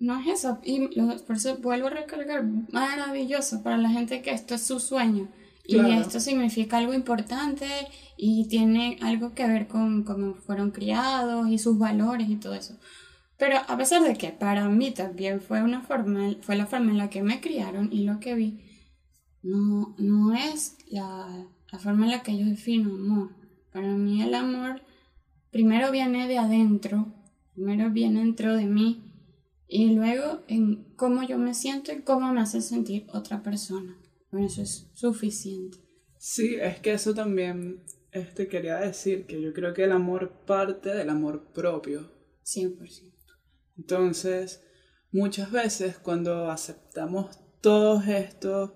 no 0.00 0.18
es 0.20 0.26
eso. 0.28 0.58
Y 0.64 0.94
lo- 0.96 1.16
por 1.26 1.36
eso 1.36 1.56
vuelvo 1.58 1.88
a 1.88 1.90
recalcar, 1.90 2.44
maravilloso 2.72 3.62
para 3.62 3.76
la 3.76 3.90
gente 3.90 4.22
que 4.22 4.30
esto 4.30 4.54
es 4.54 4.62
su 4.62 4.80
sueño. 4.80 5.28
Y 5.64 5.76
esto 6.00 6.18
significa 6.18 6.78
algo 6.78 6.94
importante 6.94 7.66
y 8.16 8.48
tiene 8.48 8.96
algo 9.02 9.34
que 9.34 9.46
ver 9.46 9.68
con 9.68 10.02
cómo 10.02 10.34
fueron 10.34 10.70
criados 10.70 11.48
y 11.50 11.58
sus 11.58 11.78
valores 11.78 12.28
y 12.30 12.36
todo 12.36 12.54
eso. 12.54 12.78
Pero 13.36 13.58
a 13.68 13.76
pesar 13.76 14.02
de 14.02 14.14
que 14.16 14.30
para 14.30 14.68
mí 14.70 14.90
también 14.92 15.40
fue 15.42 15.62
una 15.62 15.82
forma, 15.82 16.30
fue 16.40 16.56
la 16.56 16.66
forma 16.66 16.90
en 16.90 16.98
la 16.98 17.10
que 17.10 17.22
me 17.22 17.40
criaron 17.40 17.90
y 17.92 18.04
lo 18.04 18.18
que 18.18 18.34
vi, 18.34 18.60
no, 19.42 19.94
no 19.98 20.32
es 20.34 20.76
la, 20.90 21.46
la 21.70 21.78
forma 21.78 22.06
en 22.06 22.12
la 22.12 22.22
que 22.22 22.36
yo 22.38 22.46
defino 22.46 22.88
amor. 22.94 23.36
Para 23.70 23.88
mí 23.92 24.22
el 24.22 24.34
amor 24.34 24.82
primero 25.50 25.90
viene 25.90 26.28
de 26.28 26.38
adentro, 26.38 27.06
primero 27.54 27.90
viene 27.90 28.20
dentro 28.20 28.56
de 28.56 28.66
mí 28.66 29.08
y 29.66 29.94
luego 29.94 30.42
en 30.48 30.94
cómo 30.96 31.22
yo 31.22 31.38
me 31.38 31.54
siento 31.54 31.92
y 31.92 32.02
cómo 32.02 32.32
me 32.32 32.40
hace 32.40 32.60
sentir 32.62 33.06
otra 33.12 33.42
persona. 33.42 33.98
Bueno, 34.30 34.46
eso 34.46 34.62
es 34.62 34.90
suficiente. 34.94 35.78
Sí, 36.18 36.56
es 36.60 36.80
que 36.80 36.92
eso 36.92 37.14
también 37.14 37.82
este, 38.12 38.48
quería 38.48 38.76
decir, 38.78 39.26
que 39.26 39.40
yo 39.40 39.52
creo 39.52 39.74
que 39.74 39.84
el 39.84 39.92
amor 39.92 40.44
parte 40.46 40.90
del 40.90 41.10
amor 41.10 41.52
propio. 41.52 42.10
100%. 42.44 43.12
Entonces, 43.76 44.64
muchas 45.12 45.52
veces 45.52 45.98
cuando 45.98 46.50
aceptamos 46.50 47.38
todos 47.60 48.06
estos 48.08 48.72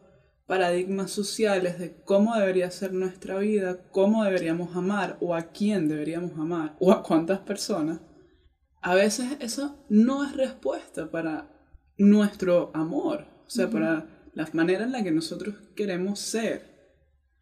paradigmas 0.52 1.10
sociales 1.10 1.78
de 1.78 1.94
cómo 2.04 2.36
debería 2.36 2.70
ser 2.70 2.92
nuestra 2.92 3.38
vida, 3.38 3.88
cómo 3.90 4.22
deberíamos 4.22 4.76
amar 4.76 5.16
o 5.22 5.34
a 5.34 5.50
quién 5.50 5.88
deberíamos 5.88 6.32
amar 6.38 6.76
o 6.78 6.92
a 6.92 7.02
cuántas 7.02 7.38
personas, 7.38 8.02
a 8.82 8.94
veces 8.94 9.28
eso 9.40 9.82
no 9.88 10.26
es 10.26 10.36
respuesta 10.36 11.10
para 11.10 11.50
nuestro 11.96 12.70
amor, 12.74 13.24
o 13.46 13.48
sea, 13.48 13.70
para 13.70 14.28
la 14.34 14.46
manera 14.52 14.84
en 14.84 14.92
la 14.92 15.02
que 15.02 15.10
nosotros 15.10 15.54
queremos 15.74 16.18
ser. 16.18 17.00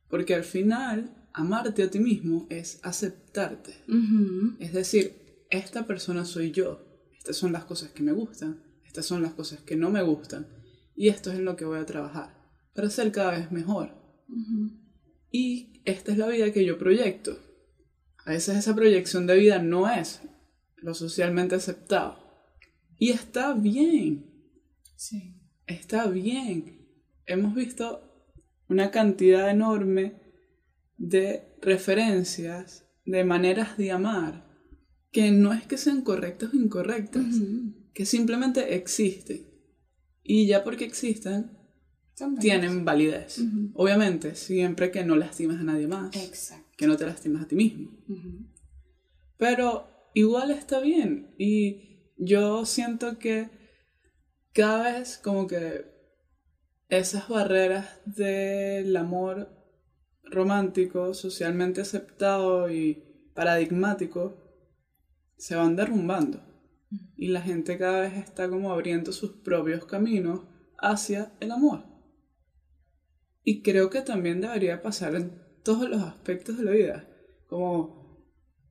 Porque 0.08 0.36
al 0.36 0.44
final, 0.44 1.26
amarte 1.32 1.82
a 1.82 1.90
ti 1.90 1.98
mismo 1.98 2.46
es 2.48 2.78
aceptarte. 2.84 3.74
Es 4.60 4.72
decir, 4.72 5.46
esta 5.50 5.84
persona 5.84 6.24
soy 6.24 6.52
yo. 6.52 6.86
Estas 7.18 7.34
son 7.34 7.50
las 7.50 7.64
cosas 7.64 7.90
que 7.90 8.04
me 8.04 8.12
gustan. 8.12 8.62
Estas 8.86 9.04
son 9.04 9.20
las 9.20 9.32
cosas 9.32 9.62
que 9.62 9.74
no 9.74 9.90
me 9.90 10.02
gustan. 10.02 10.46
Y 10.94 11.08
esto 11.08 11.32
es 11.32 11.40
en 11.40 11.44
lo 11.44 11.56
que 11.56 11.64
voy 11.64 11.80
a 11.80 11.86
trabajar. 11.86 12.39
Para 12.74 12.90
ser 12.90 13.12
cada 13.12 13.32
vez 13.32 13.50
mejor. 13.52 13.94
Y 15.30 15.80
esta 15.84 16.12
es 16.12 16.18
la 16.18 16.28
vida 16.28 16.52
que 16.52 16.64
yo 16.64 16.78
proyecto. 16.78 17.38
A 18.24 18.32
veces 18.32 18.56
esa 18.56 18.74
proyección 18.74 19.26
de 19.26 19.36
vida 19.36 19.60
no 19.60 19.90
es 19.90 20.22
lo 20.76 20.94
socialmente 20.94 21.54
aceptado. 21.54 22.18
Y 22.98 23.10
está 23.10 23.54
bien, 23.54 24.26
Sí. 24.96 25.34
está 25.66 26.06
bien. 26.06 26.86
Hemos 27.26 27.54
visto 27.54 28.02
una 28.68 28.90
cantidad 28.90 29.50
enorme 29.50 30.20
de 30.98 31.56
referencias, 31.62 32.84
de 33.06 33.24
maneras 33.24 33.78
de 33.78 33.90
amar, 33.90 34.46
que 35.10 35.30
no 35.30 35.52
es 35.52 35.66
que 35.66 35.78
sean 35.78 36.02
correctas 36.02 36.52
o 36.52 36.56
incorrectas, 36.56 37.24
que 37.94 38.04
simplemente 38.04 38.74
existen. 38.76 39.48
Y 40.22 40.46
ya 40.46 40.62
porque 40.62 40.84
existen, 40.84 41.56
Son 42.20 42.36
tienen 42.36 42.84
validez. 42.84 43.40
Obviamente, 43.72 44.34
siempre 44.34 44.90
que 44.90 45.02
no 45.04 45.16
lastimes 45.16 45.58
a 45.58 45.62
nadie 45.62 45.86
más, 45.86 46.14
Exacto. 46.14 46.66
que 46.76 46.86
no 46.86 46.98
te 46.98 47.06
lastimes 47.06 47.40
a 47.40 47.48
ti 47.48 47.56
mismo. 47.56 47.90
Pero 49.38 49.88
igual 50.12 50.50
está 50.50 50.80
bien. 50.80 51.34
Y 51.38 52.12
yo 52.18 52.66
siento 52.66 53.18
que 53.18 53.48
cada 54.52 54.92
vez 54.92 55.16
como 55.16 55.46
que 55.46 55.86
esas 56.90 57.26
barreras 57.26 57.88
del 58.04 58.94
amor 58.98 59.48
romántico, 60.24 61.14
socialmente 61.14 61.80
aceptado 61.80 62.70
y 62.70 63.30
paradigmático, 63.32 64.36
se 65.38 65.56
van 65.56 65.74
derrumbando. 65.74 66.42
Y 67.16 67.28
la 67.28 67.40
gente 67.40 67.78
cada 67.78 68.02
vez 68.02 68.12
está 68.18 68.50
como 68.50 68.72
abriendo 68.72 69.10
sus 69.10 69.30
propios 69.36 69.86
caminos 69.86 70.42
hacia 70.76 71.32
el 71.40 71.52
amor. 71.52 71.89
Y 73.50 73.62
creo 73.62 73.90
que 73.90 74.00
también 74.02 74.40
debería 74.40 74.80
pasar 74.80 75.16
en 75.16 75.32
todos 75.64 75.90
los 75.90 76.02
aspectos 76.02 76.56
de 76.56 76.62
la 76.62 76.70
vida. 76.70 77.08
Como 77.48 78.24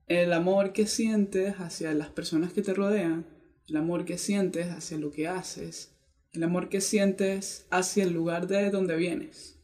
el 0.08 0.32
amor 0.32 0.72
que 0.72 0.88
sientes 0.88 1.56
hacia 1.60 1.94
las 1.94 2.08
personas 2.12 2.54
que 2.54 2.62
te 2.62 2.74
rodean, 2.74 3.26
el 3.68 3.76
amor 3.76 4.06
que 4.06 4.18
sientes 4.18 4.68
hacia 4.72 4.98
lo 4.98 5.12
que 5.12 5.28
haces, 5.28 5.98
el 6.32 6.44
amor 6.44 6.70
que 6.70 6.80
sientes 6.80 7.68
hacia 7.72 8.06
el 8.06 8.14
lugar 8.14 8.48
de 8.48 8.70
donde 8.70 8.96
vienes 8.96 9.60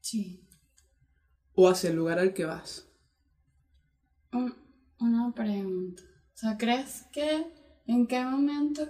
Sí. 0.00 0.42
o 1.54 1.68
hacia 1.68 1.90
el 1.90 1.96
lugar 1.96 2.18
al 2.18 2.34
que 2.34 2.44
vas. 2.44 2.88
Un- 4.32 4.52
una 4.98 5.32
pregunta. 5.32 6.02
O 6.34 6.36
sea, 6.36 6.58
¿crees 6.58 7.04
que 7.12 7.46
en 7.86 8.08
qué 8.08 8.20
momento 8.24 8.82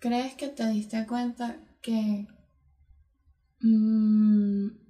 crees 0.00 0.34
que 0.34 0.48
te 0.48 0.66
diste 0.70 1.06
cuenta 1.06 1.64
que 1.80 2.26
mm, 3.60 4.83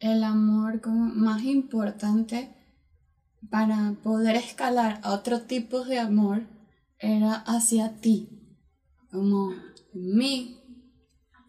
el 0.00 0.24
amor 0.24 0.80
como 0.80 1.06
más 1.06 1.42
importante 1.44 2.54
para 3.50 3.94
poder 4.02 4.36
escalar 4.36 5.00
a 5.02 5.12
otro 5.12 5.42
tipo 5.42 5.84
de 5.84 5.98
amor 5.98 6.42
era 6.98 7.34
hacia 7.34 8.00
ti? 8.00 8.28
Como 9.10 9.54
mí, 9.92 10.60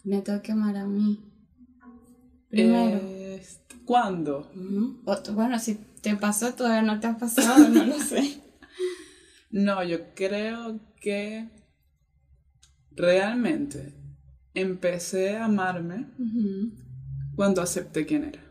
me 0.03 0.21
tengo 0.21 0.41
que 0.41 0.51
amar 0.51 0.77
a 0.77 0.85
mí. 0.85 1.19
Primero. 2.49 2.97
Este, 2.97 3.75
¿Cuándo? 3.85 4.49
O 5.05 5.33
bueno, 5.33 5.59
si 5.59 5.75
te 6.01 6.15
pasó, 6.15 6.53
todavía 6.53 6.81
no 6.81 6.99
te 6.99 7.07
ha 7.07 7.17
pasado, 7.17 7.67
no 7.69 7.85
lo 7.85 7.99
sé. 7.99 8.41
No, 9.51 9.81
yo 9.85 10.13
creo 10.15 10.81
que 10.99 11.47
realmente 12.91 13.93
empecé 14.53 15.37
a 15.37 15.45
amarme. 15.45 16.07
Cuando 17.35 17.61
acepté 17.61 18.05
quién 18.05 18.23
era. 18.25 18.41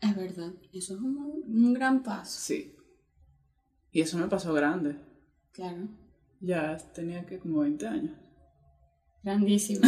Es 0.00 0.14
verdad, 0.16 0.52
eso 0.72 0.94
es 0.94 1.00
un, 1.00 1.16
un 1.46 1.72
gran 1.74 2.02
paso. 2.02 2.38
Sí. 2.40 2.74
Y 3.90 4.00
eso 4.00 4.18
me 4.18 4.26
pasó 4.28 4.52
grande. 4.52 4.96
Claro, 5.52 5.88
Ya 6.40 6.76
tenía 6.94 7.24
que 7.24 7.38
como 7.38 7.60
20 7.60 7.86
años. 7.86 8.16
grandísimo. 9.22 9.80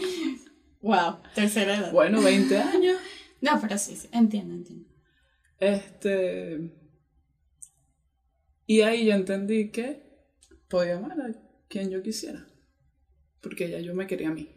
wow, 0.80 1.18
tercera 1.34 1.76
edad. 1.76 1.92
Bueno, 1.92 2.22
20 2.22 2.56
años. 2.58 2.96
No, 3.40 3.60
pero 3.60 3.76
sí, 3.76 3.96
sí, 3.96 4.08
entiendo, 4.12 4.54
entiendo. 4.54 4.88
Este. 5.58 6.72
Y 8.66 8.80
ahí 8.80 9.04
yo 9.06 9.12
entendí 9.14 9.70
que 9.70 10.02
podía 10.68 10.96
amar 10.96 11.20
a 11.20 11.34
quien 11.68 11.90
yo 11.90 12.02
quisiera. 12.02 12.46
Porque 13.42 13.68
ya 13.68 13.80
yo 13.80 13.94
me 13.94 14.06
quería 14.06 14.28
a 14.28 14.32
mí. 14.32 14.48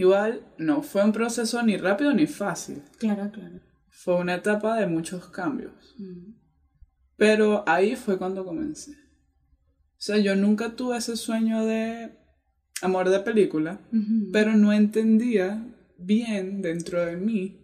Igual 0.00 0.46
no 0.56 0.80
fue 0.80 1.04
un 1.04 1.12
proceso 1.12 1.62
ni 1.62 1.76
rápido 1.76 2.14
ni 2.14 2.26
fácil. 2.26 2.82
Claro, 2.98 3.30
claro. 3.30 3.60
Fue 3.90 4.14
una 4.16 4.36
etapa 4.36 4.80
de 4.80 4.86
muchos 4.86 5.28
cambios. 5.28 5.94
Mm. 5.98 6.32
Pero 7.16 7.64
ahí 7.68 7.96
fue 7.96 8.16
cuando 8.16 8.46
comencé. 8.46 8.92
O 8.92 9.98
sea, 9.98 10.16
yo 10.16 10.34
nunca 10.36 10.74
tuve 10.74 10.96
ese 10.96 11.18
sueño 11.18 11.66
de 11.66 12.16
amor 12.80 13.10
de 13.10 13.20
película, 13.20 13.78
pero 14.32 14.56
no 14.56 14.72
entendía 14.72 15.62
bien 15.98 16.62
dentro 16.62 17.04
de 17.04 17.18
mí 17.18 17.58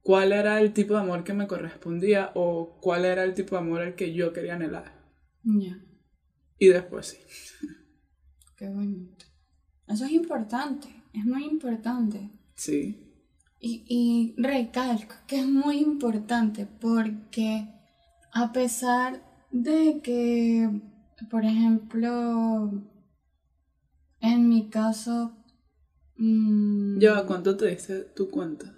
cuál 0.00 0.32
era 0.32 0.62
el 0.62 0.72
tipo 0.72 0.94
de 0.94 1.00
amor 1.00 1.22
que 1.22 1.34
me 1.34 1.46
correspondía 1.46 2.32
o 2.34 2.78
cuál 2.80 3.04
era 3.04 3.24
el 3.24 3.34
tipo 3.34 3.56
de 3.56 3.60
amor 3.60 3.82
al 3.82 3.94
que 3.94 4.14
yo 4.14 4.32
quería 4.32 4.54
anhelar. 4.54 4.90
Ya, 5.42 5.78
Y 6.58 6.68
después 6.68 7.08
sí. 7.08 7.18
qué 8.56 8.70
bonito. 8.70 9.26
Eso 9.86 10.06
es 10.06 10.12
importante, 10.12 10.88
es 11.18 11.24
muy 11.26 11.44
importante. 11.44 12.30
Sí. 12.54 13.04
Y, 13.60 13.84
y 13.88 14.34
recalco 14.40 15.14
que 15.26 15.40
es 15.40 15.46
muy 15.48 15.78
importante 15.78 16.66
porque 16.66 17.66
a 18.32 18.52
pesar 18.52 19.22
de 19.50 20.00
que, 20.02 20.70
por 21.30 21.44
ejemplo, 21.44 22.70
en 24.20 24.48
mi 24.48 24.68
caso, 24.68 25.36
mm, 26.16 26.98
Ya, 27.00 27.24
¿cuánto 27.26 27.56
te 27.56 27.66
diste 27.68 28.00
tu 28.16 28.30
cuenta? 28.30 28.74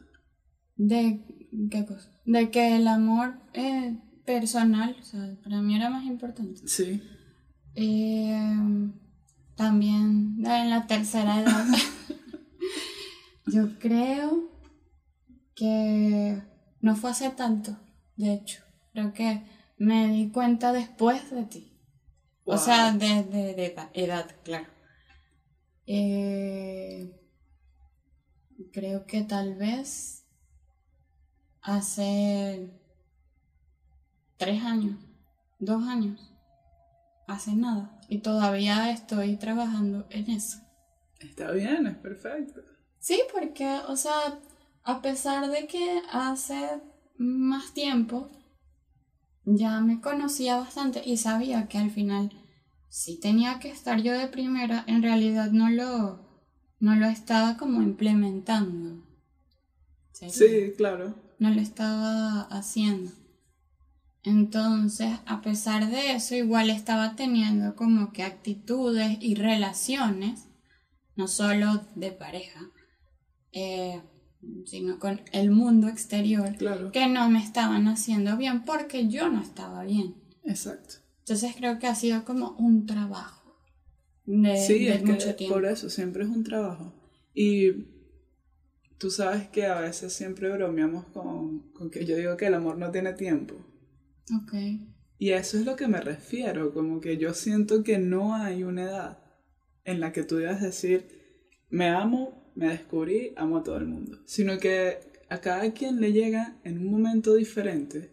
de 0.76 1.20
qué 1.70 1.84
cosa, 1.84 2.10
de 2.24 2.50
que 2.50 2.76
el 2.76 2.88
amor 2.88 3.34
eh, 3.52 3.98
personal, 4.24 4.96
o 4.98 5.04
sea, 5.04 5.36
para 5.42 5.60
mí 5.60 5.76
era 5.76 5.90
más 5.90 6.04
importante. 6.06 6.66
Sí. 6.66 7.02
Eh, 7.74 8.90
también 9.56 10.36
en 10.42 10.70
la 10.70 10.86
tercera 10.86 11.40
edad. 11.42 11.66
Yo 13.52 13.78
creo 13.78 14.48
que 15.54 16.42
no 16.80 16.96
fue 16.96 17.10
hace 17.10 17.30
tanto, 17.30 17.76
de 18.16 18.32
hecho. 18.34 18.62
Creo 18.92 19.12
que 19.12 19.42
me 19.78 20.08
di 20.08 20.30
cuenta 20.30 20.72
después 20.72 21.30
de 21.30 21.44
ti. 21.44 21.72
O 22.44 22.58
sea, 22.58 22.92
de, 22.92 23.22
de- 23.24 23.54
de 23.54 23.66
edad, 23.66 23.90
edad, 23.94 24.26
claro. 24.44 24.66
Eh, 25.86 27.10
creo 28.72 29.06
que 29.06 29.22
tal 29.22 29.54
vez 29.54 30.24
hace 31.62 32.70
tres 34.36 34.62
años, 34.64 34.96
dos 35.60 35.84
años, 35.86 36.32
hace 37.26 37.54
nada. 37.54 37.98
Y 38.08 38.18
todavía 38.18 38.90
estoy 38.90 39.36
trabajando 39.36 40.06
en 40.10 40.30
eso. 40.30 40.58
Está 41.20 41.52
bien, 41.52 41.86
es 41.86 41.96
perfecto. 41.96 42.62
Sí, 43.00 43.20
porque, 43.32 43.66
o 43.88 43.96
sea, 43.96 44.38
a 44.84 45.02
pesar 45.02 45.50
de 45.50 45.66
que 45.66 46.02
hace 46.12 46.80
más 47.16 47.72
tiempo 47.72 48.30
ya 49.44 49.80
me 49.80 50.00
conocía 50.00 50.56
bastante 50.58 51.02
y 51.04 51.16
sabía 51.16 51.66
que 51.66 51.78
al 51.78 51.90
final 51.90 52.30
sí 52.88 53.18
tenía 53.18 53.58
que 53.58 53.70
estar 53.70 54.02
yo 54.02 54.12
de 54.12 54.28
primera, 54.28 54.84
en 54.86 55.02
realidad 55.02 55.50
no 55.50 55.70
lo, 55.70 56.20
no 56.78 56.94
lo 56.94 57.06
estaba 57.06 57.56
como 57.56 57.82
implementando. 57.82 59.02
¿Sería? 60.12 60.34
Sí, 60.34 60.72
claro. 60.76 61.14
no 61.38 61.50
lo 61.50 61.60
estaba 61.60 62.42
haciendo. 62.42 63.12
Entonces, 64.22 65.18
a 65.24 65.40
pesar 65.40 65.88
de 65.88 66.12
eso, 66.12 66.34
igual 66.34 66.68
estaba 66.68 67.16
teniendo 67.16 67.74
como 67.74 68.12
que 68.12 68.22
actitudes 68.22 69.16
y 69.22 69.34
relaciones, 69.34 70.48
no 71.16 71.26
solo 71.26 71.86
de 71.94 72.12
pareja, 72.12 72.60
eh, 73.52 74.00
sino 74.66 74.98
con 74.98 75.20
el 75.32 75.50
mundo 75.50 75.88
exterior, 75.88 76.56
Claro. 76.56 76.92
que 76.92 77.06
no 77.08 77.28
me 77.30 77.42
estaban 77.42 77.88
haciendo 77.88 78.36
bien 78.36 78.64
porque 78.64 79.08
yo 79.08 79.28
no 79.28 79.40
estaba 79.42 79.84
bien. 79.84 80.14
Exacto. 80.44 80.94
Entonces 81.20 81.54
creo 81.56 81.78
que 81.78 81.86
ha 81.86 81.94
sido 81.94 82.24
como 82.24 82.52
un 82.58 82.86
trabajo 82.86 83.56
de, 84.24 84.56
Sí, 84.56 84.84
de 84.86 84.94
es 84.94 85.02
que 85.02 85.12
mucho 85.12 85.34
tiempo. 85.36 85.54
por 85.54 85.64
eso 85.66 85.90
siempre 85.90 86.24
es 86.24 86.30
un 86.30 86.42
trabajo. 86.44 86.94
Y 87.34 87.72
tú 88.98 89.10
sabes 89.10 89.48
que 89.48 89.66
a 89.66 89.80
veces 89.80 90.12
siempre 90.12 90.50
bromeamos 90.50 91.06
con, 91.06 91.70
con 91.72 91.90
que 91.90 92.04
yo 92.06 92.16
digo 92.16 92.36
que 92.36 92.46
el 92.46 92.54
amor 92.54 92.78
no 92.78 92.90
tiene 92.90 93.12
tiempo. 93.12 93.54
Ok. 94.42 94.54
Y 95.18 95.30
a 95.32 95.38
eso 95.38 95.58
es 95.58 95.66
lo 95.66 95.76
que 95.76 95.86
me 95.86 96.00
refiero, 96.00 96.72
como 96.72 97.00
que 97.00 97.18
yo 97.18 97.34
siento 97.34 97.82
que 97.84 97.98
no 97.98 98.34
hay 98.34 98.62
una 98.62 98.82
edad 98.84 99.18
en 99.84 100.00
la 100.00 100.12
que 100.12 100.22
tú 100.22 100.36
debas 100.36 100.62
decir, 100.62 101.08
me 101.68 101.88
amo, 101.88 102.49
me 102.54 102.68
descubrí, 102.68 103.32
amo 103.36 103.58
a 103.58 103.62
todo 103.62 103.76
el 103.76 103.86
mundo. 103.86 104.18
Sino 104.26 104.58
que 104.58 104.98
a 105.28 105.40
cada 105.40 105.72
quien 105.72 106.00
le 106.00 106.12
llega 106.12 106.58
en 106.64 106.78
un 106.78 106.90
momento 106.90 107.34
diferente, 107.34 108.10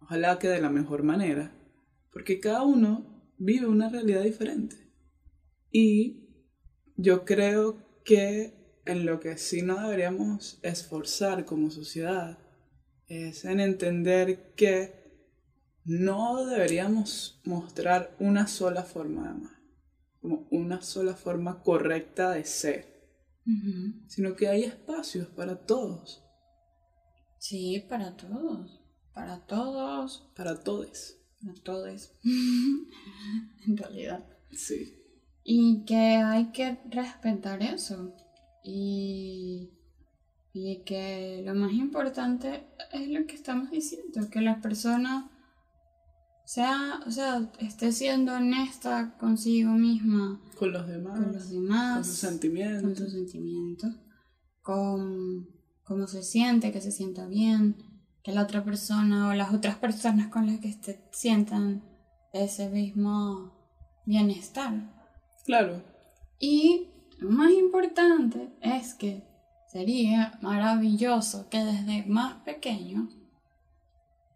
ojalá 0.00 0.38
que 0.38 0.48
de 0.48 0.60
la 0.60 0.70
mejor 0.70 1.02
manera, 1.02 1.52
porque 2.12 2.40
cada 2.40 2.62
uno 2.62 3.32
vive 3.38 3.66
una 3.66 3.88
realidad 3.88 4.22
diferente. 4.22 4.76
Y 5.70 6.28
yo 6.96 7.24
creo 7.24 7.78
que 8.04 8.80
en 8.84 9.06
lo 9.06 9.20
que 9.20 9.36
sí 9.38 9.62
no 9.62 9.80
deberíamos 9.80 10.58
esforzar 10.62 11.44
como 11.44 11.70
sociedad 11.70 12.38
es 13.06 13.44
en 13.44 13.60
entender 13.60 14.54
que 14.54 15.02
no 15.84 16.46
deberíamos 16.46 17.40
mostrar 17.44 18.14
una 18.18 18.46
sola 18.46 18.84
forma 18.84 19.22
de 19.22 19.28
amar, 19.28 19.60
como 20.20 20.46
una 20.50 20.80
sola 20.80 21.14
forma 21.14 21.62
correcta 21.62 22.30
de 22.30 22.44
ser, 22.44 22.91
sino 24.06 24.36
que 24.36 24.48
hay 24.48 24.64
espacios 24.64 25.28
para 25.28 25.66
todos. 25.66 26.22
Sí, 27.38 27.84
para 27.88 28.16
todos, 28.16 28.80
para 29.12 29.46
todos. 29.46 30.30
Para 30.34 30.62
todos. 30.62 31.18
Para 31.42 31.54
todos. 31.62 32.12
en 33.66 33.76
realidad. 33.76 34.24
Sí. 34.52 34.98
Y 35.44 35.84
que 35.84 35.96
hay 35.96 36.52
que 36.52 36.78
respetar 36.88 37.62
eso. 37.62 38.14
Y, 38.62 39.70
y 40.52 40.82
que 40.84 41.42
lo 41.44 41.54
más 41.54 41.72
importante 41.72 42.68
es 42.92 43.08
lo 43.08 43.26
que 43.26 43.34
estamos 43.34 43.70
diciendo, 43.70 44.30
que 44.30 44.40
la 44.40 44.60
persona 44.60 45.30
sea, 46.44 47.00
o 47.06 47.10
sea, 47.10 47.50
esté 47.58 47.92
siendo 47.92 48.34
honesta 48.34 49.16
consigo 49.18 49.72
misma. 49.72 50.40
Con 50.58 50.72
los 50.72 50.86
demás. 50.86 51.18
Con 51.18 51.32
los 51.32 51.50
demás. 51.50 51.94
Con 51.94 52.04
sus 52.04 52.16
sentimientos. 52.16 52.82
Con 52.82 52.96
sus 52.96 53.12
sentimientos. 53.12 53.90
Con 54.60 55.48
cómo 55.84 56.06
se 56.06 56.22
siente, 56.22 56.72
que 56.72 56.80
se 56.80 56.92
sienta 56.92 57.26
bien. 57.26 57.76
Que 58.22 58.32
la 58.32 58.42
otra 58.42 58.64
persona 58.64 59.28
o 59.28 59.34
las 59.34 59.52
otras 59.52 59.76
personas 59.76 60.28
con 60.28 60.46
las 60.46 60.60
que 60.60 60.68
esté, 60.68 61.08
sientan 61.12 61.82
ese 62.32 62.68
mismo 62.68 63.52
bienestar. 64.06 64.72
Claro. 65.44 65.82
Y 66.38 66.88
lo 67.18 67.30
más 67.30 67.52
importante 67.52 68.52
es 68.60 68.94
que 68.94 69.24
sería 69.68 70.38
maravilloso 70.42 71.48
que 71.48 71.64
desde 71.64 72.04
más 72.06 72.34
pequeños 72.42 73.16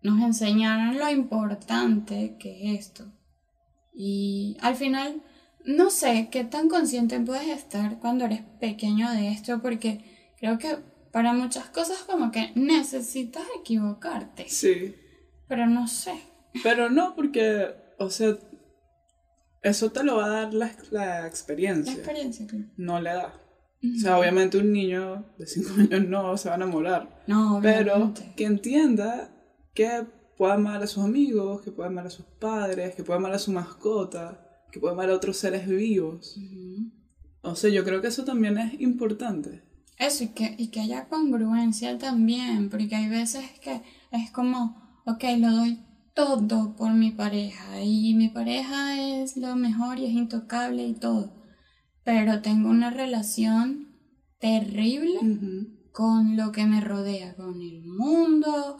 nos 0.02 0.22
enseñaron 0.22 0.98
lo 0.98 1.10
importante 1.10 2.36
que 2.38 2.74
es 2.74 2.80
esto. 2.80 3.04
Y 3.94 4.56
al 4.60 4.76
final, 4.76 5.22
no 5.64 5.90
sé 5.90 6.28
qué 6.30 6.44
tan 6.44 6.68
consciente 6.68 7.18
puedes 7.20 7.48
estar 7.48 7.98
cuando 7.98 8.24
eres 8.24 8.42
pequeño 8.60 9.10
de 9.10 9.28
esto, 9.28 9.60
porque 9.62 10.04
creo 10.38 10.58
que 10.58 10.76
para 11.12 11.32
muchas 11.32 11.66
cosas 11.70 11.98
como 12.06 12.30
que 12.30 12.52
necesitas 12.54 13.44
equivocarte. 13.58 14.48
Sí. 14.48 14.94
Pero 15.48 15.66
no 15.66 15.88
sé. 15.88 16.20
Pero 16.62 16.90
no, 16.90 17.14
porque, 17.14 17.74
o 17.98 18.10
sea, 18.10 18.36
eso 19.62 19.90
te 19.90 20.04
lo 20.04 20.16
va 20.16 20.26
a 20.26 20.28
dar 20.28 20.54
la, 20.54 20.70
la 20.90 21.26
experiencia. 21.26 21.92
La 21.92 21.98
experiencia, 21.98 22.46
claro. 22.46 22.66
No 22.76 23.00
le 23.00 23.10
da. 23.10 23.32
O 23.82 23.98
sea, 23.98 24.18
obviamente 24.18 24.58
un 24.58 24.72
niño 24.72 25.24
de 25.38 25.46
5 25.46 25.70
años 25.80 26.08
no 26.08 26.36
se 26.36 26.48
va 26.48 26.54
a 26.54 26.56
enamorar. 26.56 27.22
No, 27.26 27.60
Pero 27.62 27.94
obviamente. 27.94 28.32
que 28.36 28.44
entienda 28.44 29.30
que 29.76 30.06
puede 30.36 30.54
amar 30.54 30.82
a 30.82 30.88
sus 30.88 31.04
amigos, 31.04 31.62
que 31.62 31.70
puede 31.70 31.88
amar 31.88 32.06
a 32.06 32.10
sus 32.10 32.26
padres, 32.40 32.96
que 32.96 33.04
puede 33.04 33.18
amar 33.18 33.32
a 33.32 33.38
su 33.38 33.52
mascota, 33.52 34.64
que 34.72 34.80
puede 34.80 34.94
amar 34.94 35.10
a 35.10 35.14
otros 35.14 35.36
seres 35.36 35.68
vivos. 35.68 36.36
Ujú. 36.36 36.90
O 37.42 37.54
sea, 37.54 37.70
yo 37.70 37.84
creo 37.84 38.00
que 38.00 38.08
eso 38.08 38.24
también 38.24 38.58
es 38.58 38.80
importante. 38.80 39.62
Eso, 39.98 40.24
y 40.24 40.28
que, 40.28 40.56
y 40.58 40.68
que 40.68 40.80
haya 40.80 41.08
congruencia 41.08 41.96
también, 41.96 42.68
porque 42.68 42.96
hay 42.96 43.08
veces 43.08 43.44
que 43.60 43.82
es 44.10 44.30
como, 44.32 45.02
ok, 45.06 45.24
lo 45.38 45.50
doy 45.52 45.78
todo 46.12 46.74
por 46.76 46.92
mi 46.92 47.10
pareja 47.10 47.82
y 47.82 48.14
mi 48.14 48.28
pareja 48.28 49.20
es 49.20 49.36
lo 49.36 49.54
mejor 49.54 49.98
y 49.98 50.06
es 50.06 50.12
intocable 50.12 50.86
y 50.86 50.94
todo, 50.94 51.34
pero 52.04 52.40
tengo 52.40 52.70
una 52.70 52.90
relación 52.90 53.94
terrible 54.38 55.18
con 55.92 56.36
lo 56.36 56.52
que 56.52 56.64
me 56.66 56.80
rodea, 56.80 57.34
con 57.36 57.60
el 57.60 57.82
mundo, 57.84 58.78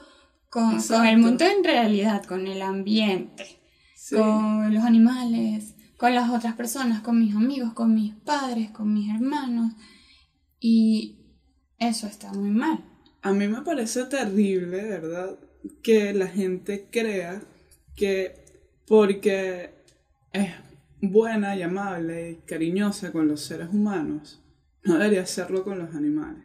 con, 0.50 0.78
el 1.06 1.18
mundo 1.18 1.44
en 1.44 1.64
realidad, 1.64 2.24
con 2.24 2.46
el 2.46 2.62
ambiente, 2.62 3.60
Sí. 3.94 4.16
con 4.16 4.72
los 4.72 4.84
animales, 4.84 5.74
con 5.96 6.14
las 6.14 6.30
otras 6.30 6.54
personas, 6.54 7.00
con 7.02 7.18
mis 7.18 7.34
amigos, 7.34 7.72
con 7.72 7.94
mis 7.94 8.14
padres, 8.14 8.70
con 8.70 8.92
mis 8.92 9.12
hermanos. 9.12 9.72
Y 10.60 11.18
eso 11.78 12.06
está 12.06 12.32
muy 12.32 12.50
mal. 12.50 12.84
A 13.22 13.32
mí 13.32 13.48
me 13.48 13.62
parece 13.62 14.04
terrible, 14.04 14.84
¿verdad? 14.84 15.38
Que 15.82 16.12
la 16.12 16.28
gente 16.28 16.88
crea 16.90 17.42
que 17.96 18.44
porque 18.86 19.74
es 20.32 20.50
buena 21.00 21.56
y 21.56 21.62
amable 21.62 22.30
y 22.30 22.36
cariñosa 22.46 23.10
con 23.12 23.26
los 23.28 23.40
seres 23.40 23.68
humanos, 23.70 24.42
no 24.84 24.94
debería 24.94 25.22
hacerlo 25.22 25.64
con 25.64 25.78
los 25.78 25.94
animales. 25.94 26.44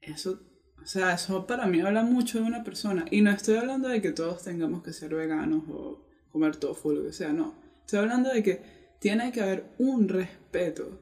Eso, 0.00 0.40
o 0.82 0.86
sea, 0.86 1.14
eso 1.14 1.46
para 1.46 1.66
mí 1.66 1.80
habla 1.80 2.02
mucho 2.02 2.38
de 2.38 2.44
una 2.44 2.64
persona. 2.64 3.04
Y 3.10 3.20
no 3.20 3.30
estoy 3.30 3.56
hablando 3.56 3.88
de 3.88 4.00
que 4.00 4.12
todos 4.12 4.42
tengamos 4.42 4.82
que 4.82 4.92
ser 4.92 5.14
veganos 5.14 5.64
o 5.68 6.04
comer 6.32 6.56
tofu 6.56 6.90
o 6.90 6.92
lo 6.94 7.04
que 7.04 7.12
sea, 7.12 7.32
no. 7.32 7.54
Estoy 7.80 8.00
hablando 8.00 8.30
de 8.30 8.42
que 8.42 8.62
tiene 8.98 9.32
que 9.32 9.40
haber 9.40 9.64
un 9.78 10.08
respeto 10.08 11.00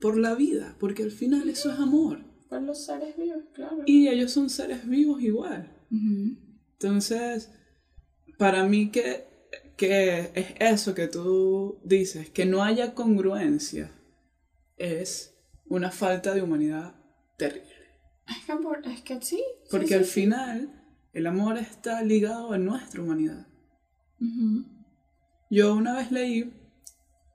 por 0.00 0.16
la 0.16 0.34
vida, 0.34 0.76
porque 0.78 1.02
al 1.02 1.10
final 1.10 1.48
eso 1.48 1.72
es 1.72 1.78
amor. 1.78 2.20
Por 2.48 2.62
los 2.62 2.84
seres 2.84 3.16
vivos, 3.16 3.44
claro. 3.52 3.82
Y 3.86 4.08
ellos 4.08 4.32
son 4.32 4.50
seres 4.50 4.86
vivos 4.88 5.20
igual. 5.22 5.72
Entonces, 5.90 7.50
para 8.38 8.64
mí 8.64 8.90
que, 8.90 9.26
que 9.76 10.30
es 10.34 10.54
eso 10.60 10.94
que 10.94 11.08
tú 11.08 11.80
dices, 11.84 12.30
que 12.30 12.44
no 12.44 12.62
haya 12.62 12.94
congruencia, 12.94 13.90
es 14.76 15.34
una 15.66 15.90
falta 15.90 16.34
de 16.34 16.42
humanidad 16.42 16.94
terrible. 17.38 17.75
Es 18.28 18.44
que, 18.44 18.56
por- 18.56 18.86
es 18.86 19.02
que 19.02 19.20
sí. 19.20 19.42
Porque 19.70 19.88
sí, 19.88 19.94
al 19.94 20.04
sí. 20.04 20.10
final 20.22 20.82
el 21.12 21.26
amor 21.26 21.58
está 21.58 22.02
ligado 22.02 22.52
a 22.52 22.58
nuestra 22.58 23.02
humanidad. 23.02 23.46
Yo 25.50 25.74
una 25.74 25.94
vez 25.94 26.10
leí 26.10 26.52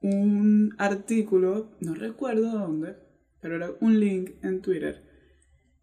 un 0.02 0.74
artículo, 0.78 1.76
no 1.80 1.94
recuerdo 1.94 2.50
dónde, 2.50 2.96
pero 3.40 3.56
era 3.56 3.70
un 3.80 3.98
link 4.00 4.32
en 4.42 4.60
Twitter, 4.60 5.02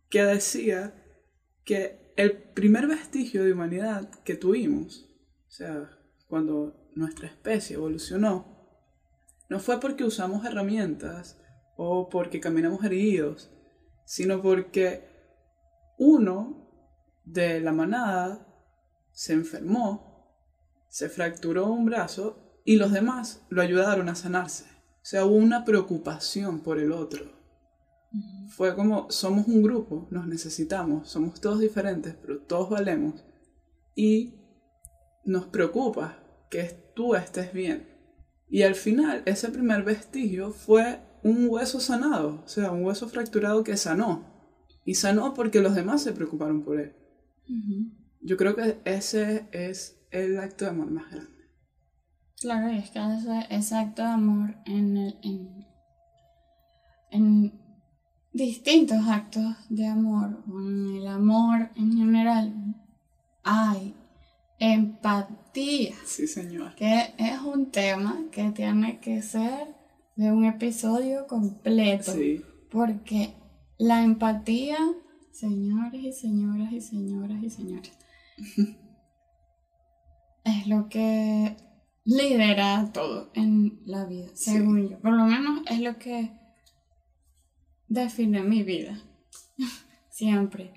que 0.10 0.24
decía 0.24 0.94
que 1.66 2.14
el 2.18 2.34
primer 2.34 2.88
vestigio 2.88 3.44
de 3.44 3.54
humanidad 3.54 4.10
que 4.24 4.36
tuvimos, 4.36 5.10
o 5.48 5.52
sea, 5.52 5.90
cuando 6.28 6.90
nuestra 6.96 7.28
especie 7.28 7.76
evolucionó, 7.78 8.58
no 9.50 9.60
fue 9.60 9.80
porque 9.80 10.04
usamos 10.04 10.46
herramientas 10.46 11.42
o 11.78 12.10
porque 12.10 12.40
caminamos 12.40 12.84
erguidos, 12.84 13.52
sino 14.10 14.42
porque 14.42 15.04
uno 16.00 16.68
de 17.26 17.62
la 17.62 17.72
manada 17.72 18.44
se 19.12 19.34
enfermó, 19.34 20.34
se 20.90 21.10
fracturó 21.10 21.68
un 21.68 21.86
brazo 21.86 22.60
y 22.66 22.78
los 22.78 22.92
demás 22.92 23.46
lo 23.50 23.62
ayudaron 23.62 24.10
a 24.10 24.16
sanarse. 24.16 24.64
O 24.64 25.06
sea, 25.06 25.26
hubo 25.26 25.36
una 25.36 25.64
preocupación 25.64 26.62
por 26.62 26.80
el 26.80 26.92
otro. 26.92 27.24
Fue 28.48 28.76
como, 28.76 29.12
somos 29.12 29.48
un 29.48 29.62
grupo, 29.62 30.08
nos 30.10 30.26
necesitamos, 30.26 31.08
somos 31.08 31.40
todos 31.40 31.60
diferentes, 31.60 32.16
pero 32.16 32.40
todos 32.40 32.72
valemos. 32.72 33.24
Y 33.94 34.40
nos 35.24 35.46
preocupa 35.46 36.18
que 36.50 36.64
tú 36.96 37.14
estés 37.14 37.54
bien. 37.54 37.88
Y 38.50 38.64
al 38.64 38.74
final, 38.74 39.22
ese 39.28 39.50
primer 39.50 39.84
vestigio 39.84 40.52
fue 40.52 41.00
un 41.24 41.48
hueso 41.50 41.80
sanado, 41.80 42.42
o 42.46 42.48
sea, 42.48 42.72
un 42.72 42.84
hueso 42.86 43.08
fracturado 43.10 43.64
que 43.64 43.78
sanó. 43.78 44.24
Y 44.86 44.96
sanó 44.96 45.34
porque 45.34 45.60
los 45.62 45.76
demás 45.76 46.02
se 46.02 46.14
preocuparon 46.14 46.64
por 46.64 46.80
él. 46.80 46.96
Yo 48.22 48.38
creo 48.38 48.56
que 48.56 48.80
ese 48.86 49.48
es 49.52 50.00
el 50.12 50.40
acto 50.40 50.66
de 50.66 50.72
amor 50.72 50.90
más 50.92 51.10
grande. 51.12 51.32
Claro, 52.40 52.72
y 52.72 52.78
es 52.78 52.90
que 52.92 53.00
ese, 53.00 53.46
ese 53.50 53.76
acto 53.76 54.02
de 54.02 54.08
amor 54.10 54.56
en, 54.66 54.98
el- 54.98 55.20
en, 55.24 55.66
en 57.12 57.60
distintos 58.34 59.00
actos 59.08 59.44
de 59.70 59.86
amor, 59.88 60.44
o 60.50 60.60
en 60.62 60.96
el 60.98 61.08
amor 61.08 61.70
en 61.76 61.98
general, 61.98 62.54
hay 63.44 63.96
empatía, 64.60 65.96
Sí, 66.06 66.28
señor. 66.28 66.76
que 66.76 67.14
es 67.18 67.42
un 67.42 67.72
tema 67.72 68.18
que 68.32 68.52
tiene 68.52 69.00
que 69.00 69.22
ser 69.22 69.76
de 70.20 70.34
un 70.34 70.44
episodio 70.44 71.28
completo. 71.28 72.12
Sí. 72.12 72.42
Porque 72.70 73.34
la 73.78 74.04
empatía, 74.04 74.78
señores 75.32 76.04
y 76.04 76.12
señoras 76.12 76.74
y 76.74 76.82
señoras 76.82 77.42
y 77.42 77.50
señores, 77.50 77.94
es 80.44 80.68
lo 80.68 80.90
que 80.90 81.56
lidera 82.04 82.92
todo 82.94 83.32
en 83.34 83.82
la 83.86 84.06
vida, 84.06 84.28
Sí. 84.34 84.52
según 84.52 84.90
yo. 84.90 85.00
Por 85.00 85.14
lo 85.14 85.24
menos 85.26 85.62
es 85.72 85.80
lo 85.80 85.98
que 85.98 86.32
define 87.88 88.44
mi 88.44 88.64
vida. 88.64 89.02
Siempre, 90.12 90.74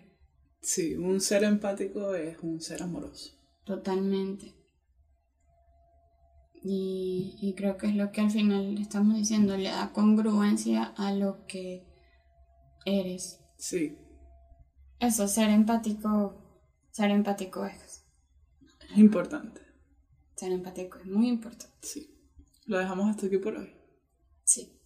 Sí, 0.60 0.94
un 0.94 1.20
ser 1.20 1.42
empático 1.42 2.14
es 2.14 2.38
un 2.42 2.60
ser 2.60 2.84
amoroso. 2.84 3.32
totalmente. 3.64 4.54
Y, 6.64 7.36
y 7.40 7.54
creo 7.54 7.76
que 7.76 7.88
es 7.88 7.96
lo 7.96 8.12
que 8.12 8.20
al 8.20 8.30
final 8.30 8.78
estamos 8.78 9.16
diciendo, 9.16 9.56
le 9.56 9.68
da 9.70 9.92
congruencia 9.92 10.84
a 10.96 11.12
lo 11.12 11.44
que 11.46 11.86
eres. 12.84 13.40
Sí, 13.56 13.98
Eso, 15.00 15.26
ser 15.28 15.50
empático, 15.50 16.62
ser 16.92 17.10
empático 17.10 17.64
es, 17.66 18.04
es 18.90 18.98
importante. 18.98 19.60
ser 20.36 20.52
empático 20.52 20.98
es 20.98 21.06
muy 21.06 21.28
importante. 21.28 21.76
Sí. 21.82 22.08
Lo 22.66 22.78
dejamos 22.78 23.08
hasta 23.10 23.26
aquí 23.26 23.38
por 23.38 23.56
hoy. 23.56 23.72
Sí. 24.44 24.80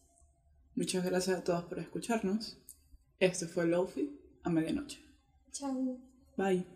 Muchas 0.75 1.05
gracias 1.05 1.39
a 1.39 1.45
todos 1.45 1.65
por 1.65 1.79
escucharnos. 1.79 2.59
Este 3.19 3.47
fue 3.47 3.67
Lofi 3.67 4.19
a 4.45 4.51
medianoche. 4.51 4.99
Chao. 5.53 5.99
Bye. 6.37 6.76